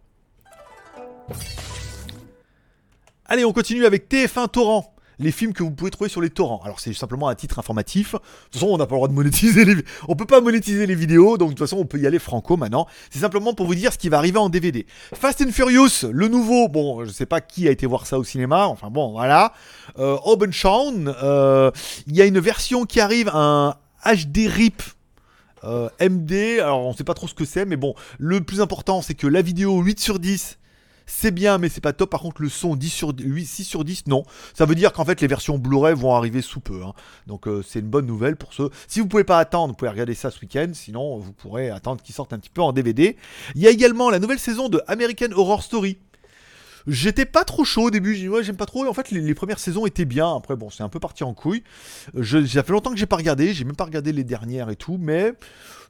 Allez, 3.26 3.44
on 3.44 3.52
continue 3.52 3.86
avec 3.86 4.10
TF1 4.10 4.48
Torrent. 4.48 4.94
Les 5.20 5.32
films 5.32 5.52
que 5.52 5.62
vous 5.62 5.70
pouvez 5.70 5.90
trouver 5.90 6.08
sur 6.08 6.22
les 6.22 6.30
torrents. 6.30 6.62
Alors 6.64 6.80
c'est 6.80 6.94
simplement 6.94 7.28
un 7.28 7.34
titre 7.34 7.58
informatif. 7.58 8.12
De 8.12 8.18
toute 8.18 8.54
façon, 8.54 8.68
on 8.68 8.78
n'a 8.78 8.86
pas 8.86 8.94
le 8.94 9.00
droit 9.00 9.08
de 9.08 9.12
monétiser 9.12 9.66
les. 9.66 9.76
On 10.08 10.16
peut 10.16 10.24
pas 10.24 10.40
monétiser 10.40 10.86
les 10.86 10.94
vidéos, 10.94 11.36
donc 11.36 11.50
de 11.50 11.54
toute 11.54 11.68
façon, 11.68 11.76
on 11.76 11.84
peut 11.84 11.98
y 11.98 12.06
aller 12.06 12.18
franco 12.18 12.56
maintenant. 12.56 12.86
C'est 13.10 13.18
simplement 13.18 13.52
pour 13.52 13.66
vous 13.66 13.74
dire 13.74 13.92
ce 13.92 13.98
qui 13.98 14.08
va 14.08 14.16
arriver 14.16 14.38
en 14.38 14.48
DVD. 14.48 14.86
Fast 15.12 15.42
and 15.42 15.52
Furious, 15.52 16.10
le 16.10 16.28
nouveau. 16.28 16.68
Bon, 16.68 17.04
je 17.04 17.10
sais 17.10 17.26
pas 17.26 17.42
qui 17.42 17.68
a 17.68 17.70
été 17.70 17.86
voir 17.86 18.06
ça 18.06 18.18
au 18.18 18.24
cinéma. 18.24 18.66
Enfin 18.66 18.88
bon, 18.88 19.12
voilà. 19.12 19.52
Euh, 19.98 20.16
Obenschauern, 20.24 21.14
euh, 21.22 21.70
il 22.06 22.16
y 22.16 22.22
a 22.22 22.24
une 22.24 22.40
version 22.40 22.86
qui 22.86 22.98
arrive, 22.98 23.30
un 23.34 23.76
HD 24.06 24.48
RIP. 24.48 24.82
Euh, 25.64 25.88
MD, 26.00 26.60
alors 26.60 26.80
on 26.86 26.92
sait 26.92 27.04
pas 27.04 27.14
trop 27.14 27.28
ce 27.28 27.34
que 27.34 27.44
c'est, 27.44 27.64
mais 27.64 27.76
bon, 27.76 27.94
le 28.18 28.40
plus 28.40 28.60
important 28.60 29.02
c'est 29.02 29.14
que 29.14 29.26
la 29.26 29.42
vidéo 29.42 29.80
8 29.80 30.00
sur 30.00 30.18
10 30.18 30.58
c'est 31.10 31.32
bien, 31.32 31.58
mais 31.58 31.68
c'est 31.68 31.80
pas 31.80 31.92
top. 31.92 32.08
Par 32.10 32.20
contre, 32.20 32.40
le 32.40 32.48
son 32.48 32.76
10 32.76 32.88
sur 32.88 33.12
8, 33.18 33.44
6 33.44 33.64
sur 33.64 33.84
10, 33.84 34.06
non. 34.06 34.22
Ça 34.54 34.64
veut 34.64 34.76
dire 34.76 34.92
qu'en 34.92 35.04
fait, 35.04 35.20
les 35.20 35.26
versions 35.26 35.58
Blu-ray 35.58 35.94
vont 35.94 36.14
arriver 36.14 36.40
sous 36.40 36.60
peu. 36.60 36.84
hein. 36.84 36.92
Donc, 37.26 37.48
euh, 37.48 37.62
c'est 37.66 37.80
une 37.80 37.88
bonne 37.88 38.06
nouvelle 38.06 38.36
pour 38.36 38.54
ceux. 38.54 38.70
Si 38.86 39.00
vous 39.00 39.08
pouvez 39.08 39.24
pas 39.24 39.38
attendre, 39.38 39.72
vous 39.72 39.76
pouvez 39.76 39.90
regarder 39.90 40.14
ça 40.14 40.30
ce 40.30 40.40
week-end. 40.40 40.70
Sinon, 40.72 41.18
vous 41.18 41.32
pourrez 41.32 41.68
attendre 41.68 42.00
qu'ils 42.00 42.14
sortent 42.14 42.32
un 42.32 42.38
petit 42.38 42.50
peu 42.50 42.62
en 42.62 42.72
DVD. 42.72 43.16
Il 43.56 43.60
y 43.60 43.66
a 43.66 43.70
également 43.70 44.08
la 44.08 44.20
nouvelle 44.20 44.38
saison 44.38 44.68
de 44.68 44.80
American 44.86 45.32
Horror 45.34 45.64
Story. 45.64 45.98
J'étais 46.86 47.26
pas 47.26 47.44
trop 47.44 47.64
chaud 47.64 47.84
au 47.84 47.90
début, 47.90 48.14
j'ai 48.14 48.22
dit 48.22 48.28
ouais 48.28 48.42
j'aime 48.42 48.56
pas 48.56 48.66
trop. 48.66 48.86
En 48.86 48.94
fait 48.94 49.10
les, 49.10 49.34
premières 49.34 49.58
saisons 49.58 49.86
étaient 49.86 50.04
bien, 50.04 50.36
après 50.36 50.56
bon 50.56 50.70
c'est 50.70 50.82
un 50.82 50.88
peu 50.88 51.00
parti 51.00 51.24
en 51.24 51.34
couille. 51.34 51.62
Ça 52.22 52.62
fait 52.62 52.72
longtemps 52.72 52.90
que 52.90 52.96
j'ai 52.98 53.06
pas 53.06 53.16
regardé, 53.16 53.52
j'ai 53.52 53.64
même 53.64 53.76
pas 53.76 53.84
regardé 53.84 54.12
les 54.12 54.24
dernières 54.24 54.70
et 54.70 54.76
tout, 54.76 54.98
mais 54.98 55.34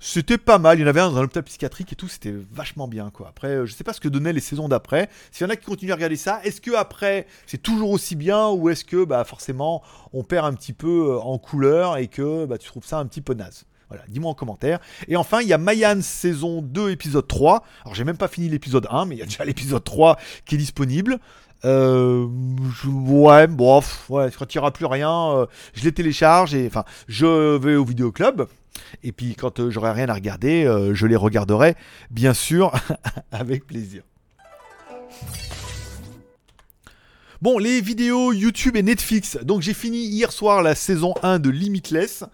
c'était 0.00 0.38
pas 0.38 0.58
mal, 0.58 0.78
il 0.78 0.82
y 0.82 0.84
en 0.84 0.88
avait 0.88 1.00
un 1.00 1.10
dans 1.10 1.18
un 1.18 1.24
hôpital 1.24 1.42
psychiatrique 1.44 1.92
et 1.92 1.96
tout, 1.96 2.08
c'était 2.08 2.34
vachement 2.52 2.88
bien 2.88 3.10
quoi. 3.10 3.28
Après 3.28 3.48
euh, 3.48 3.66
je 3.66 3.74
sais 3.74 3.84
pas 3.84 3.92
ce 3.92 4.00
que 4.00 4.08
donnaient 4.08 4.32
les 4.32 4.40
saisons 4.40 4.68
d'après, 4.68 5.08
s'il 5.30 5.46
y 5.46 5.50
en 5.50 5.52
a 5.52 5.56
qui 5.56 5.66
continuent 5.66 5.92
à 5.92 5.96
regarder 5.96 6.16
ça, 6.16 6.40
est-ce 6.44 6.60
que 6.60 6.74
après 6.74 7.26
c'est 7.46 7.62
toujours 7.62 7.90
aussi 7.90 8.16
bien 8.16 8.48
ou 8.48 8.68
est-ce 8.68 8.84
que 8.84 9.04
bah 9.04 9.24
forcément 9.24 9.82
on 10.12 10.24
perd 10.24 10.46
un 10.46 10.54
petit 10.54 10.72
peu 10.72 11.10
euh, 11.10 11.20
en 11.20 11.38
couleur 11.38 11.96
et 11.96 12.08
que 12.08 12.46
bah, 12.46 12.58
tu 12.58 12.68
trouves 12.68 12.86
ça 12.86 12.98
un 12.98 13.06
petit 13.06 13.20
peu 13.20 13.34
naze? 13.34 13.64
Voilà, 13.90 14.04
dis-moi 14.08 14.30
en 14.30 14.34
commentaire. 14.34 14.78
Et 15.08 15.16
enfin, 15.16 15.40
il 15.42 15.48
y 15.48 15.52
a 15.52 15.58
Mayans 15.58 16.00
saison 16.00 16.62
2, 16.62 16.90
épisode 16.90 17.26
3. 17.26 17.64
Alors, 17.82 17.94
j'ai 17.94 18.04
même 18.04 18.16
pas 18.16 18.28
fini 18.28 18.48
l'épisode 18.48 18.86
1, 18.88 19.04
mais 19.06 19.16
il 19.16 19.18
y 19.18 19.22
a 19.22 19.26
déjà 19.26 19.44
l'épisode 19.44 19.82
3 19.82 20.16
qui 20.46 20.54
est 20.54 20.58
disponible. 20.58 21.18
Euh, 21.64 22.26
ouais, 22.86 23.48
bon, 23.48 23.82
ouais, 24.08 24.30
quand 24.38 24.54
il 24.54 24.56
n'y 24.56 24.60
aura 24.60 24.70
plus 24.70 24.86
rien, 24.86 25.32
euh, 25.32 25.46
je 25.74 25.82
les 25.84 25.92
télécharge 25.92 26.54
et 26.54 26.66
enfin, 26.68 26.84
je 27.08 27.56
vais 27.56 27.74
au 27.74 27.84
vidéoclub. 27.84 28.46
Et 29.02 29.10
puis, 29.10 29.34
quand 29.34 29.58
euh, 29.58 29.70
j'aurai 29.70 29.90
rien 29.90 30.08
à 30.08 30.14
regarder, 30.14 30.64
je 30.92 31.06
les 31.06 31.16
regarderai, 31.16 31.74
bien 32.10 32.32
sûr, 32.32 32.72
avec 33.32 33.66
plaisir. 33.66 34.02
Bon, 37.42 37.58
les 37.58 37.80
vidéos 37.80 38.32
YouTube 38.32 38.76
et 38.76 38.82
Netflix. 38.84 39.36
Donc, 39.42 39.62
j'ai 39.62 39.74
fini 39.74 39.98
hier 39.98 40.30
soir 40.30 40.62
la 40.62 40.76
saison 40.76 41.14
1 41.24 41.40
de 41.40 41.50
Limitless. 41.50 42.24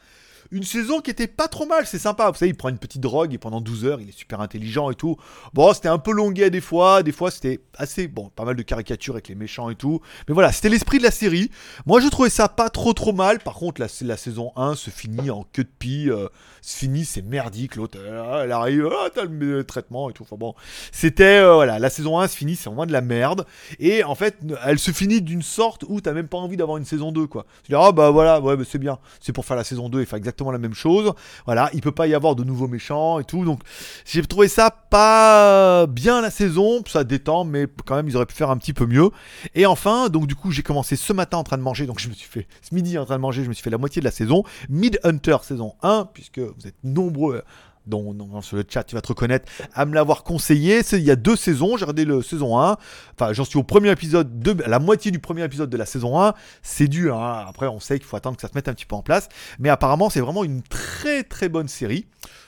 Une 0.56 0.62
saison 0.62 1.02
qui 1.02 1.10
était 1.10 1.26
pas 1.26 1.48
trop 1.48 1.66
mal, 1.66 1.84
c'est 1.86 1.98
sympa. 1.98 2.30
Vous 2.30 2.38
savez, 2.38 2.48
il 2.48 2.56
prend 2.56 2.70
une 2.70 2.78
petite 2.78 3.02
drogue 3.02 3.34
et 3.34 3.36
pendant 3.36 3.60
12 3.60 3.84
heures, 3.84 4.00
il 4.00 4.08
est 4.08 4.16
super 4.16 4.40
intelligent 4.40 4.90
et 4.90 4.94
tout. 4.94 5.18
Bon, 5.52 5.74
c'était 5.74 5.90
un 5.90 5.98
peu 5.98 6.12
longuet 6.12 6.48
des 6.48 6.62
fois, 6.62 7.02
des 7.02 7.12
fois 7.12 7.30
c'était 7.30 7.60
assez, 7.76 8.08
bon, 8.08 8.30
pas 8.34 8.46
mal 8.46 8.56
de 8.56 8.62
caricatures 8.62 9.16
avec 9.16 9.28
les 9.28 9.34
méchants 9.34 9.68
et 9.68 9.74
tout. 9.74 10.00
Mais 10.28 10.32
voilà, 10.32 10.52
c'était 10.52 10.70
l'esprit 10.70 10.96
de 10.96 11.02
la 11.02 11.10
série. 11.10 11.50
Moi, 11.84 12.00
je 12.00 12.08
trouvais 12.08 12.30
ça 12.30 12.48
pas 12.48 12.70
trop 12.70 12.94
trop 12.94 13.12
mal. 13.12 13.40
Par 13.40 13.52
contre, 13.52 13.82
la, 13.82 13.88
la 14.00 14.16
saison 14.16 14.52
1 14.56 14.76
se 14.76 14.88
finit 14.88 15.30
en 15.30 15.44
queue 15.52 15.64
de 15.64 15.68
pie. 15.78 16.08
euh, 16.08 16.28
se 16.62 16.78
finit, 16.78 17.04
c'est 17.04 17.22
merdique. 17.22 17.76
L'autre, 17.76 17.98
euh, 18.00 18.42
elle 18.44 18.52
arrive, 18.52 18.88
ah, 18.90 19.08
t'as 19.14 19.24
le 19.24 19.62
traitement 19.64 20.10
et 20.10 20.12
tout. 20.12 20.24
Enfin 20.24 20.36
bon, 20.36 20.54
c'était, 20.90 21.38
euh, 21.38 21.54
voilà, 21.54 21.78
la 21.78 21.90
saison 21.90 22.18
1 22.18 22.28
se 22.28 22.36
finit, 22.36 22.56
c'est 22.56 22.68
vraiment 22.68 22.86
de 22.86 22.92
la 22.92 23.02
merde. 23.02 23.46
Et 23.78 24.02
en 24.04 24.14
fait, 24.14 24.38
elle 24.64 24.78
se 24.78 24.90
finit 24.90 25.22
d'une 25.22 25.42
sorte 25.42 25.84
où 25.88 26.00
t'as 26.00 26.12
même 26.12 26.28
pas 26.28 26.38
envie 26.38 26.56
d'avoir 26.56 26.78
une 26.78 26.84
saison 26.84 27.12
2, 27.12 27.26
quoi. 27.26 27.46
Tu 27.62 27.72
dis, 27.72 27.76
ah 27.78 27.92
bah 27.92 28.10
voilà, 28.10 28.40
ouais, 28.40 28.56
bah, 28.56 28.64
c'est 28.68 28.78
bien. 28.78 28.98
C'est 29.20 29.32
pour 29.32 29.44
faire 29.44 29.56
la 29.56 29.64
saison 29.64 29.88
2 29.88 30.00
et 30.00 30.06
faire 30.06 30.16
exactement 30.16 30.45
la 30.52 30.58
même 30.58 30.74
chose. 30.74 31.12
Voilà, 31.44 31.70
il 31.72 31.80
peut 31.80 31.92
pas 31.92 32.06
y 32.06 32.14
avoir 32.14 32.34
de 32.34 32.44
nouveaux 32.44 32.68
méchants 32.68 33.18
et 33.18 33.24
tout. 33.24 33.44
Donc, 33.44 33.60
j'ai 34.04 34.22
trouvé 34.22 34.48
ça 34.48 34.70
pas 34.70 35.86
bien 35.86 36.20
la 36.20 36.30
saison. 36.30 36.82
Ça 36.86 37.04
détend, 37.04 37.44
mais 37.44 37.66
quand 37.84 37.96
même, 37.96 38.08
ils 38.08 38.16
auraient 38.16 38.26
pu 38.26 38.34
faire 38.34 38.50
un 38.50 38.56
petit 38.56 38.72
peu 38.72 38.86
mieux. 38.86 39.10
Et 39.54 39.66
enfin, 39.66 40.08
donc 40.08 40.26
du 40.26 40.34
coup, 40.34 40.50
j'ai 40.50 40.62
commencé 40.62 40.96
ce 40.96 41.12
matin 41.12 41.38
en 41.38 41.44
train 41.44 41.58
de 41.58 41.62
manger. 41.62 41.86
Donc, 41.86 42.00
je 42.00 42.08
me 42.08 42.14
suis 42.14 42.28
fait, 42.28 42.46
ce 42.62 42.74
midi 42.74 42.98
en 42.98 43.04
train 43.04 43.16
de 43.16 43.22
manger, 43.22 43.44
je 43.44 43.48
me 43.48 43.54
suis 43.54 43.62
fait 43.62 43.70
la 43.70 43.78
moitié 43.78 44.00
de 44.00 44.04
la 44.04 44.10
saison. 44.10 44.44
Mid 44.68 44.98
Hunter 45.04 45.38
saison 45.42 45.74
1, 45.82 46.08
puisque 46.12 46.38
vous 46.38 46.66
êtes 46.66 46.76
nombreux 46.84 47.42
dont, 47.86 48.40
sur 48.42 48.56
le 48.56 48.64
chat 48.68 48.84
tu 48.84 48.94
vas 48.94 49.00
te 49.00 49.08
reconnaître, 49.08 49.50
à 49.74 49.84
me 49.86 49.94
l'avoir 49.94 50.22
conseillé. 50.24 50.82
C'est- 50.82 50.98
Il 50.98 51.04
y 51.04 51.10
a 51.10 51.16
deux 51.16 51.36
saisons, 51.36 51.76
j'ai 51.76 51.84
regardé 51.84 52.04
le 52.04 52.22
saison 52.22 52.58
1. 52.58 52.76
Enfin, 53.18 53.32
j'en 53.32 53.44
suis 53.44 53.58
au 53.58 53.62
premier 53.62 53.90
épisode, 53.90 54.46
la 54.66 54.78
moitié 54.78 55.10
du 55.10 55.18
premier 55.18 55.44
épisode 55.44 55.70
de 55.70 55.76
la 55.76 55.86
saison 55.86 56.20
1. 56.20 56.34
C'est 56.62 56.88
dur, 56.88 57.16
hein. 57.20 57.44
après 57.48 57.66
on 57.68 57.80
sait 57.80 57.98
qu'il 57.98 58.06
faut 58.08 58.16
attendre 58.16 58.36
que 58.36 58.42
ça 58.42 58.48
se 58.48 58.54
mette 58.54 58.68
un 58.68 58.74
petit 58.74 58.86
peu 58.86 58.96
en 58.96 59.02
place. 59.02 59.28
Mais 59.58 59.68
apparemment, 59.68 60.10
c'est 60.10 60.20
vraiment 60.20 60.44
une 60.44 60.62
très 60.62 61.22
très 61.22 61.48
bonne 61.48 61.68
série. 61.68 62.06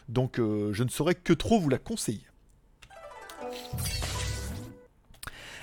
Donc 0.09 0.39
euh, 0.41 0.71
je 0.73 0.83
ne 0.85 0.89
saurais 0.89 1.15
que 1.15 1.33
trop 1.33 1.59
vous 1.61 1.69
la 1.69 1.79
conseiller. 1.79 2.23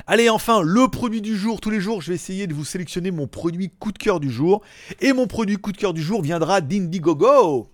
Allez, 0.08 0.30
enfin, 0.30 0.62
le 0.62 0.88
produit 0.88 1.22
du 1.22 1.36
jour. 1.36 1.60
Tous 1.60 1.72
les 1.72 1.80
jours, 1.82 2.02
je 2.02 2.10
vais 2.10 2.16
essayer 2.16 2.46
de 2.46 2.54
vous 2.54 2.64
sélectionner 2.66 3.10
mon 3.10 3.26
produit 3.26 3.72
coup 3.80 3.92
de 3.92 3.98
cœur 3.98 4.20
du 4.20 4.30
jour. 4.30 4.62
Et 5.02 5.14
mon 5.14 5.26
produit 5.26 5.58
coup 5.58 5.72
de 5.72 5.78
cœur 5.78 5.94
du 5.94 6.02
jour 6.02 6.22
viendra 6.22 6.62
d'Indiegogo. 6.62 7.68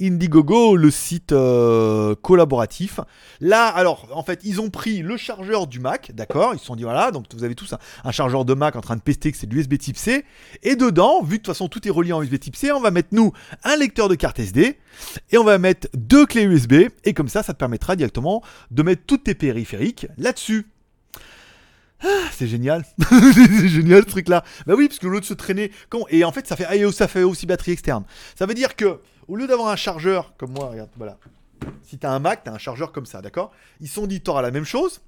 Indiegogo, 0.00 0.76
le 0.76 0.90
site 0.90 1.32
euh, 1.32 2.14
collaboratif. 2.14 3.00
Là, 3.40 3.66
alors, 3.66 4.08
en 4.12 4.22
fait, 4.22 4.40
ils 4.44 4.60
ont 4.60 4.70
pris 4.70 4.98
le 4.98 5.16
chargeur 5.16 5.66
du 5.66 5.80
Mac, 5.80 6.12
d'accord 6.14 6.54
Ils 6.54 6.58
se 6.58 6.66
sont 6.66 6.76
dit, 6.76 6.84
voilà, 6.84 7.10
donc 7.10 7.26
vous 7.34 7.44
avez 7.44 7.54
tous 7.54 7.72
un, 7.72 7.78
un 8.04 8.12
chargeur 8.12 8.44
de 8.44 8.54
Mac 8.54 8.76
en 8.76 8.80
train 8.80 8.96
de 8.96 9.02
pester 9.02 9.32
que 9.32 9.38
c'est 9.38 9.46
de 9.46 9.54
l'USB 9.54 9.78
type 9.78 9.96
C. 9.96 10.24
Et 10.62 10.76
dedans, 10.76 11.22
vu 11.22 11.28
que 11.28 11.32
de 11.32 11.36
toute 11.38 11.46
façon 11.48 11.68
tout 11.68 11.86
est 11.86 11.90
relié 11.90 12.12
en 12.12 12.22
USB 12.22 12.38
type 12.38 12.56
C, 12.56 12.72
on 12.72 12.80
va 12.80 12.90
mettre, 12.90 13.08
nous, 13.12 13.32
un 13.64 13.76
lecteur 13.76 14.08
de 14.08 14.14
carte 14.14 14.38
SD. 14.38 14.78
Et 15.30 15.38
on 15.38 15.44
va 15.44 15.58
mettre 15.58 15.88
deux 15.94 16.26
clés 16.26 16.44
USB. 16.44 16.88
Et 17.04 17.14
comme 17.14 17.28
ça, 17.28 17.42
ça 17.42 17.52
te 17.52 17.58
permettra 17.58 17.96
directement 17.96 18.42
de 18.70 18.82
mettre 18.82 19.02
toutes 19.06 19.24
tes 19.24 19.34
périphériques 19.34 20.06
là-dessus. 20.18 20.66
Ah, 22.04 22.28
c'est 22.32 22.48
génial, 22.48 22.84
c'est 23.34 23.68
génial 23.68 24.02
ce 24.02 24.08
truc-là. 24.08 24.42
Bah 24.66 24.74
oui, 24.76 24.88
parce 24.88 24.98
que 24.98 25.06
l'autre 25.06 25.26
se 25.26 25.34
traînait. 25.34 25.70
Et 26.10 26.24
en 26.24 26.32
fait, 26.32 26.46
ça 26.48 26.56
fait, 26.56 26.66
ça 26.90 27.06
fait 27.06 27.22
aussi 27.22 27.46
batterie 27.46 27.72
externe. 27.72 28.04
Ça 28.36 28.46
veut 28.46 28.54
dire 28.54 28.74
que 28.74 28.98
au 29.28 29.36
lieu 29.36 29.46
d'avoir 29.46 29.68
un 29.68 29.76
chargeur 29.76 30.34
comme 30.36 30.52
moi, 30.52 30.68
regarde, 30.68 30.90
voilà. 30.96 31.18
Si 31.82 31.98
t'as 31.98 32.10
un 32.10 32.18
Mac, 32.18 32.42
t'as 32.44 32.52
un 32.52 32.58
chargeur 32.58 32.92
comme 32.92 33.06
ça, 33.06 33.22
d'accord? 33.22 33.52
Ils 33.80 33.88
sont 33.88 34.06
dit, 34.06 34.20
t'auras 34.20 34.42
la 34.42 34.50
même 34.50 34.64
chose. 34.64 35.00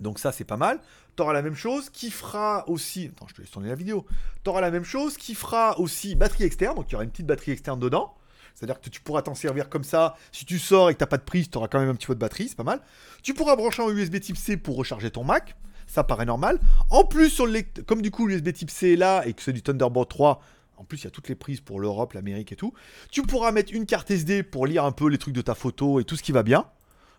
Donc 0.00 0.18
ça, 0.18 0.32
c'est 0.32 0.44
pas 0.44 0.56
mal. 0.56 0.80
T'auras 1.16 1.32
la 1.32 1.42
même 1.42 1.54
chose 1.54 1.90
qui 1.90 2.10
fera 2.10 2.68
aussi. 2.68 3.10
Attends, 3.14 3.28
je 3.28 3.34
te 3.34 3.40
laisse 3.40 3.50
tourner 3.50 3.68
la 3.68 3.74
vidéo. 3.74 4.04
T'auras 4.42 4.60
la 4.60 4.70
même 4.70 4.84
chose 4.84 5.16
qui 5.16 5.34
fera 5.34 5.78
aussi 5.78 6.16
batterie 6.16 6.44
externe. 6.44 6.74
Donc 6.74 6.86
il 6.88 6.92
y 6.92 6.94
aura 6.96 7.04
une 7.04 7.10
petite 7.10 7.26
batterie 7.26 7.52
externe 7.52 7.78
dedans. 7.78 8.14
C'est-à-dire 8.54 8.80
que 8.80 8.88
tu 8.88 9.00
pourras 9.00 9.22
t'en 9.22 9.34
servir 9.34 9.68
comme 9.68 9.84
ça. 9.84 10.16
Si 10.32 10.44
tu 10.44 10.58
sors 10.58 10.90
et 10.90 10.94
que 10.94 10.98
t'as 10.98 11.06
pas 11.06 11.16
de 11.16 11.22
prise, 11.22 11.50
tu 11.50 11.58
auras 11.58 11.68
quand 11.68 11.80
même 11.80 11.88
un 11.88 11.94
petit 11.94 12.06
peu 12.06 12.14
de 12.14 12.20
batterie, 12.20 12.48
c'est 12.48 12.56
pas 12.56 12.64
mal. 12.64 12.80
Tu 13.22 13.34
pourras 13.34 13.56
brancher 13.56 13.82
en 13.82 13.90
USB 13.90 14.20
type 14.20 14.36
C 14.36 14.56
pour 14.56 14.76
recharger 14.76 15.10
ton 15.10 15.24
Mac. 15.24 15.56
Ça 15.86 16.02
paraît 16.04 16.24
normal. 16.24 16.58
En 16.90 17.04
plus, 17.04 17.30
sur 17.30 17.46
le 17.46 17.62
comme 17.86 18.02
du 18.02 18.10
coup 18.10 18.26
l'USB 18.26 18.52
type 18.52 18.70
C 18.70 18.92
est 18.92 18.96
là 18.96 19.22
et 19.26 19.34
que 19.34 19.42
c'est 19.42 19.52
du 19.52 19.62
Thunderbolt 19.62 20.08
3, 20.08 20.40
en 20.76 20.84
plus 20.84 21.02
il 21.02 21.04
y 21.04 21.06
a 21.06 21.10
toutes 21.10 21.28
les 21.28 21.34
prises 21.34 21.60
pour 21.60 21.80
l'Europe, 21.80 22.12
l'Amérique 22.12 22.52
et 22.52 22.56
tout. 22.56 22.72
Tu 23.10 23.22
pourras 23.22 23.52
mettre 23.52 23.72
une 23.72 23.86
carte 23.86 24.10
SD 24.10 24.42
pour 24.42 24.66
lire 24.66 24.84
un 24.84 24.92
peu 24.92 25.08
les 25.08 25.18
trucs 25.18 25.34
de 25.34 25.42
ta 25.42 25.54
photo 25.54 26.00
et 26.00 26.04
tout 26.04 26.16
ce 26.16 26.22
qui 26.22 26.32
va 26.32 26.42
bien. 26.42 26.66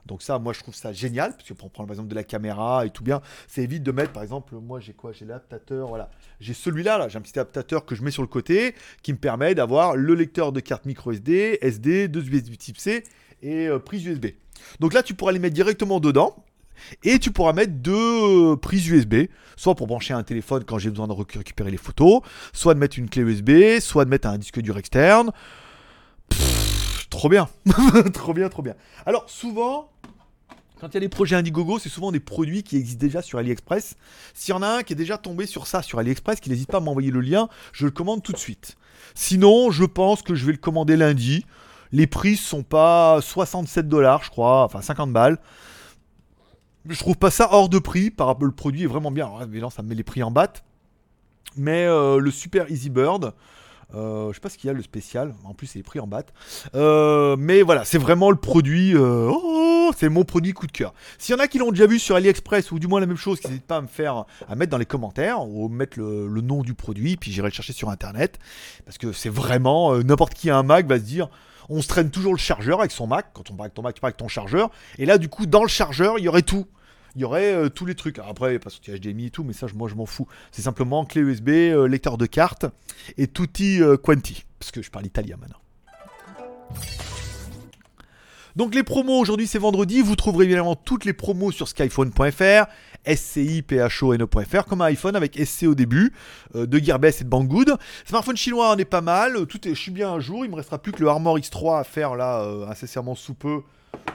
Donc 0.06 0.22
ça, 0.22 0.38
moi, 0.38 0.54
je 0.54 0.60
trouve 0.60 0.76
ça 0.76 0.94
génial, 0.94 1.32
parce 1.36 1.50
que 1.50 1.54
pour 1.54 1.72
prendre 1.72 1.88
par 1.88 1.96
exemple 1.96 2.10
de 2.10 2.16
la 2.16 2.24
caméra 2.24 2.86
et 2.86 2.92
tout 2.92 3.04
bien, 3.04 3.22
ça 3.48 3.62
évite 3.62 3.82
de 3.84 3.92
mettre, 3.92 4.12
par 4.12 4.24
exemple, 4.24 4.54
moi, 4.56 4.80
j'ai 4.80 4.94
quoi? 4.94 5.12
J'ai 5.12 5.26
l'adaptateur, 5.26 5.88
voilà. 5.88 6.12
J'ai 6.40 6.54
celui-là, 6.54 6.98
là, 6.98 7.10
j'ai 7.10 7.18
un 7.18 7.22
petit 7.22 7.40
adaptateur 7.40 7.86
que 7.86 7.96
je 7.96 8.04
mets 8.04 8.12
sur 8.12 8.22
le 8.22 8.28
côté, 8.28 8.76
qui 9.02 9.14
me 9.14 9.18
permet 9.18 9.56
d'avoir 9.56 9.96
le 9.96 10.14
lecteur 10.14 10.52
de 10.52 10.60
carte 10.60 10.86
micro 10.86 11.12
SD, 11.12 11.58
SD, 11.62 12.08
deux 12.08 12.24
USB 12.30 12.56
type 12.58 12.78
C 12.78 13.04
et 13.42 13.68
euh, 13.68 13.80
prise 13.80 14.06
USB. 14.06 14.28
Donc 14.80 14.94
là, 14.94 15.02
tu 15.02 15.16
pourras 15.16 15.32
les 15.32 15.40
mettre 15.40 15.56
directement 15.56 16.00
dedans. 16.00 16.36
Et 17.04 17.20
tu 17.20 17.32
pourras 17.32 17.54
mettre 17.54 17.74
deux 17.74 17.94
euh, 17.94 18.56
prises 18.56 18.88
USB, 18.88 19.26
soit 19.56 19.76
pour 19.76 19.88
brancher 19.88 20.14
un 20.14 20.24
téléphone 20.24 20.64
quand 20.64 20.78
j'ai 20.78 20.90
besoin 20.90 21.08
de 21.08 21.14
récupérer 21.14 21.72
les 21.72 21.78
photos, 21.78 22.22
soit 22.54 22.74
de 22.74 22.80
mettre 22.80 23.00
une 23.00 23.10
clé 23.10 23.22
USB, 23.24 23.80
soit 23.80 24.06
de 24.06 24.10
mettre 24.10 24.28
un 24.28 24.38
disque 24.38 24.60
dur 24.62 24.78
externe. 24.78 25.32
trop 27.10 27.30
bien, 27.30 27.48
trop 28.14 28.34
bien, 28.34 28.50
trop 28.50 28.62
bien. 28.62 28.76
Alors 29.06 29.30
souvent, 29.30 29.92
quand 30.80 30.90
il 30.90 30.94
y 30.96 30.98
a 30.98 31.02
des 31.02 31.10
projets 31.10 31.36
Indiegogo, 31.36 31.80
c'est 31.80 31.90
souvent 31.90 32.12
des 32.12 32.20
produits 32.20 32.64
qui 32.64 32.76
existent 32.78 33.00
déjà 33.00 33.22
sur 33.22 33.40
AliExpress. 33.40 33.96
S'il 34.34 34.54
y 34.54 34.58
en 34.58 34.62
a 34.62 34.68
un 34.68 34.84
qui 34.84 34.94
est 34.94 34.98
déjà 34.98 35.18
tombé 35.18 35.46
sur 35.46 35.68
ça 35.68 35.82
sur 35.82 36.00
AliExpress, 36.00 36.40
qui 36.42 36.50
n'hésite 36.50 36.70
pas 36.70 36.78
à 36.78 36.82
m'envoyer 36.82 37.12
le 37.12 37.22
lien, 37.22 37.48
je 37.72 37.86
le 37.86 37.92
commande 37.92 38.22
tout 38.22 38.34
de 38.34 38.38
suite. 38.38 38.76
Sinon, 39.14 39.72
je 39.72 39.86
pense 39.86 40.22
que 40.22 40.36
je 40.36 40.46
vais 40.46 40.52
le 40.52 40.58
commander 40.58 40.98
lundi. 40.98 41.46
Les 41.92 42.08
prix 42.08 42.36
sont 42.36 42.64
pas 42.64 43.22
67 43.22 43.88
dollars, 43.88 44.24
je 44.24 44.30
crois, 44.30 44.64
enfin 44.64 44.82
50 44.82 45.14
balles. 45.14 45.40
Je 46.88 47.00
trouve 47.00 47.18
pas 47.18 47.32
ça 47.32 47.50
hors 47.52 47.70
de 47.70 47.80
prix 47.80 48.12
par 48.12 48.28
rapport 48.28 48.46
le 48.46 48.52
produit 48.52 48.84
est 48.84 48.88
vraiment 48.88 49.12
bien. 49.12 49.30
Alors, 49.56 49.72
ça 49.72 49.82
me 49.82 49.90
met 49.90 49.96
les 49.96 50.04
prix 50.04 50.24
en 50.24 50.32
batte. 50.32 50.64
Mais 51.58 51.86
euh, 51.86 52.20
le 52.20 52.32
Super 52.32 52.70
Easy 52.70 52.90
Bird, 52.90 53.34
euh, 53.94 54.30
je 54.30 54.36
sais 54.36 54.42
pas 54.42 54.50
ce 54.50 54.58
qu'il 54.58 54.68
y 54.68 54.72
a 54.72 54.74
le 54.74 54.84
spécial. 54.84 55.34
En 55.46 55.54
plus, 55.54 55.68
c'est 55.68 55.80
les 55.80 55.84
prix 55.84 56.00
en 56.00 56.08
batte. 56.08 56.34
Euh, 56.76 57.36
mais 57.40 57.62
voilà, 57.62 57.86
c'est 57.86 57.98
vraiment 57.98 58.30
le 58.30 58.38
produit. 58.38 58.94
Oh, 58.96 59.92
c'est 59.98 60.10
mon 60.10 60.24
produit 60.26 60.54
coup 60.54 60.68
de 60.68 60.72
cœur. 60.72 60.94
S'il 61.18 61.34
y 61.34 61.38
en 61.38 61.42
a 61.42 61.48
qui 61.48 61.58
l'ont 61.58 61.72
déjà 61.72 61.88
vu 61.88 62.00
sur 62.00 62.16
AliExpress 62.16 62.72
ou 62.72 62.80
du 62.80 62.88
moins 62.88 63.00
la 63.00 63.06
même 63.06 63.18
chose, 63.18 63.40
n'hésitez 63.44 63.64
pas 63.66 63.78
à 63.78 63.82
me 63.82 63.88
faire, 63.88 64.26
à 64.48 64.56
mettre 64.56 64.72
dans 64.72 64.78
les 64.78 64.86
commentaires 64.86 65.48
ou 65.48 65.70
mettre 65.70 66.00
le, 66.00 66.42
nom 66.42 66.62
du 66.62 66.74
produit, 66.74 67.16
puis 67.18 67.32
j'irai 67.32 67.48
le 67.48 67.54
chercher 67.54 67.74
sur 67.74 67.90
internet 67.90 68.38
parce 68.86 68.98
que 68.98 69.12
c'est 69.12 69.30
vraiment 69.30 69.98
n'importe 70.00 70.34
qui 70.34 70.50
a 70.50 70.58
un 70.58 70.64
Mac 70.64 70.88
va 70.88 70.98
se 70.98 71.04
dire 71.04 71.30
on 71.70 71.82
se 71.82 71.88
traîne 71.88 72.12
toujours 72.12 72.34
le 72.34 72.40
chargeur 72.40 72.80
avec 72.80 72.92
son 72.92 73.08
Mac. 73.08 73.28
Quand 73.34 73.50
on 73.52 73.56
parle 73.56 73.68
avec 73.68 73.74
ton 73.74 73.82
Mac, 73.82 73.96
tu 73.96 74.02
parles 74.02 74.10
avec 74.10 74.18
ton 74.18 74.28
chargeur. 74.28 74.70
Et 74.98 75.06
là, 75.06 75.18
du 75.18 75.30
coup, 75.30 75.46
dans 75.46 75.64
le 75.64 75.70
chargeur, 75.70 76.20
il 76.20 76.26
y 76.26 76.28
aurait 76.28 76.42
tout. 76.42 76.66
Il 77.16 77.22
y 77.22 77.24
aurait 77.24 77.54
euh, 77.54 77.70
tous 77.70 77.86
les 77.86 77.96
trucs. 77.96 78.20
Après, 78.20 78.60
pas 78.60 78.70
sorti 78.70 78.92
HDMI 78.92 79.28
et 79.28 79.30
tout, 79.30 79.44
mais 79.44 79.54
ça, 79.54 79.68
moi, 79.74 79.88
je 79.88 79.96
m'en 79.96 80.06
fous. 80.06 80.28
C'est 80.52 80.62
simplement 80.62 81.06
clé 81.06 81.22
USB, 81.22 81.50
euh, 81.50 81.88
lecteur 81.88 82.18
de 82.18 82.26
carte 82.26 82.66
et 83.18 83.28
tutti 83.28 83.82
euh, 83.82 83.98
quanti. 83.98 84.46
Parce 84.60 84.72
que 84.72 84.82
je 84.82 84.92
parle 84.92 85.06
italien 85.06 85.38
maintenant. 85.40 85.60
Donc 88.56 88.74
les 88.74 88.84
promos 88.84 89.20
aujourd'hui 89.20 89.48
c'est 89.48 89.60
vendredi, 89.60 90.02
vous 90.02 90.16
trouverez 90.16 90.46
évidemment 90.46 90.78
toutes 90.78 91.04
les 91.04 91.12
promos 91.12 91.52
sur 91.52 91.68
skyphone.fr, 91.68 92.68
sciphone.fr 93.08 94.66
comme 94.66 94.82
un 94.82 94.86
iPhone 94.86 95.16
avec 95.16 95.38
SC 95.38 95.64
au 95.64 95.76
début, 95.76 96.14
euh, 96.56 96.66
de 96.66 96.78
Gearbest 96.78 97.22
et 97.22 97.24
de 97.24 97.30
Banggood. 97.30 97.78
Smartphone 98.06 98.38
chinois 98.38 98.74
on 98.76 98.78
est 98.78 98.86
pas 98.86 99.02
mal, 99.02 99.46
tout 99.48 99.68
est, 99.68 99.76
je 99.76 99.80
suis 99.80 99.92
bien 99.92 100.12
un 100.12 100.20
jour, 100.20 100.46
il 100.46 100.52
me 100.52 100.56
restera 100.56 100.78
plus 100.80 100.92
que 100.92 101.02
le 101.02 101.10
Armor 101.10 101.38
X3 101.38 101.80
à 101.80 101.84
faire 101.84 102.16
là 102.16 102.42
euh, 102.42 102.68
incessamment 102.68 103.16
sous 103.16 103.34
peu. 103.34 103.62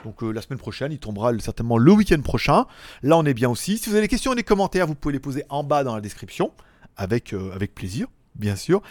Donc 0.03 0.23
euh, 0.23 0.31
la 0.31 0.41
semaine 0.41 0.59
prochaine, 0.59 0.91
il 0.91 0.99
tombera 0.99 1.37
certainement 1.39 1.77
le 1.77 1.91
week-end 1.91 2.21
prochain. 2.21 2.65
Là 3.03 3.17
on 3.17 3.25
est 3.25 3.33
bien 3.33 3.49
aussi. 3.49 3.77
Si 3.77 3.89
vous 3.89 3.95
avez 3.95 4.05
des 4.05 4.09
questions 4.09 4.31
ou 4.31 4.35
des 4.35 4.43
commentaires, 4.43 4.87
vous 4.87 4.95
pouvez 4.95 5.13
les 5.13 5.19
poser 5.19 5.43
en 5.49 5.63
bas 5.63 5.83
dans 5.83 5.95
la 5.95 6.01
description 6.01 6.51
avec, 6.97 7.33
avec 7.33 7.73
plaisir 7.73 8.07
bien 8.35 8.55
sûr. 8.55 8.81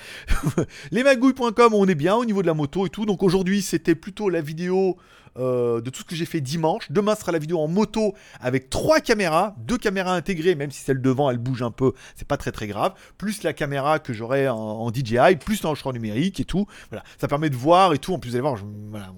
Lesmagouilles.com, 0.91 1.75
on 1.75 1.87
est 1.87 1.95
bien 1.95 2.15
au 2.17 2.25
niveau 2.25 2.43
de 2.43 2.47
la 2.47 2.55
moto 2.55 2.87
et 2.87 2.91
tout. 2.91 3.07
Donc 3.07 3.23
aujourd'hui, 3.23 3.63
c'était 3.63 3.95
plutôt 3.95 4.29
la 4.29 4.41
vidéo 4.41 4.97
euh, 5.39 5.81
de 5.81 5.91
tout 5.91 6.01
ce 6.01 6.05
que 6.05 6.17
j'ai 6.17 6.25
fait 6.25 6.41
dimanche. 6.41 6.91
Demain 6.91 7.15
sera 7.15 7.31
la 7.31 7.39
vidéo 7.39 7.61
en 7.61 7.69
moto 7.69 8.15
avec 8.41 8.69
trois 8.69 9.01
caméras, 9.01 9.55
deux 9.59 9.79
caméras 9.79 10.15
intégrées, 10.15 10.57
même 10.57 10.73
si 10.73 10.83
celle 10.83 11.01
devant 11.01 11.31
elle 11.31 11.39
bouge 11.39 11.63
un 11.63 11.71
peu, 11.71 11.93
c'est 12.17 12.27
pas 12.27 12.37
très 12.37 12.51
très 12.51 12.67
grave. 12.67 12.95
Plus 13.17 13.45
la 13.45 13.53
caméra 13.53 14.01
que 14.01 14.13
j'aurai 14.13 14.49
en, 14.49 14.91
DJI, 14.91 15.37
plus 15.37 15.63
l'enregistrement 15.63 15.93
numérique 15.93 16.41
et 16.41 16.45
tout. 16.45 16.67
Voilà, 16.91 17.05
ça 17.21 17.29
permet 17.29 17.49
de 17.49 17.55
voir 17.55 17.95
et 17.95 17.99
tout. 17.99 18.13
En 18.13 18.19
plus, 18.19 18.31
vous 18.31 18.37
allez 18.37 18.43
voir, 18.43 18.57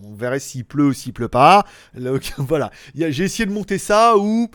on 0.04 0.14
verrait 0.14 0.38
s'il 0.38 0.66
pleut 0.66 0.88
ou 0.88 0.92
s'il 0.92 1.14
pleut 1.14 1.28
pas. 1.28 1.64
voilà, 2.36 2.70
j'ai 2.94 3.24
essayé 3.24 3.46
de 3.46 3.52
monter 3.52 3.78
ça 3.78 4.18
ou 4.18 4.50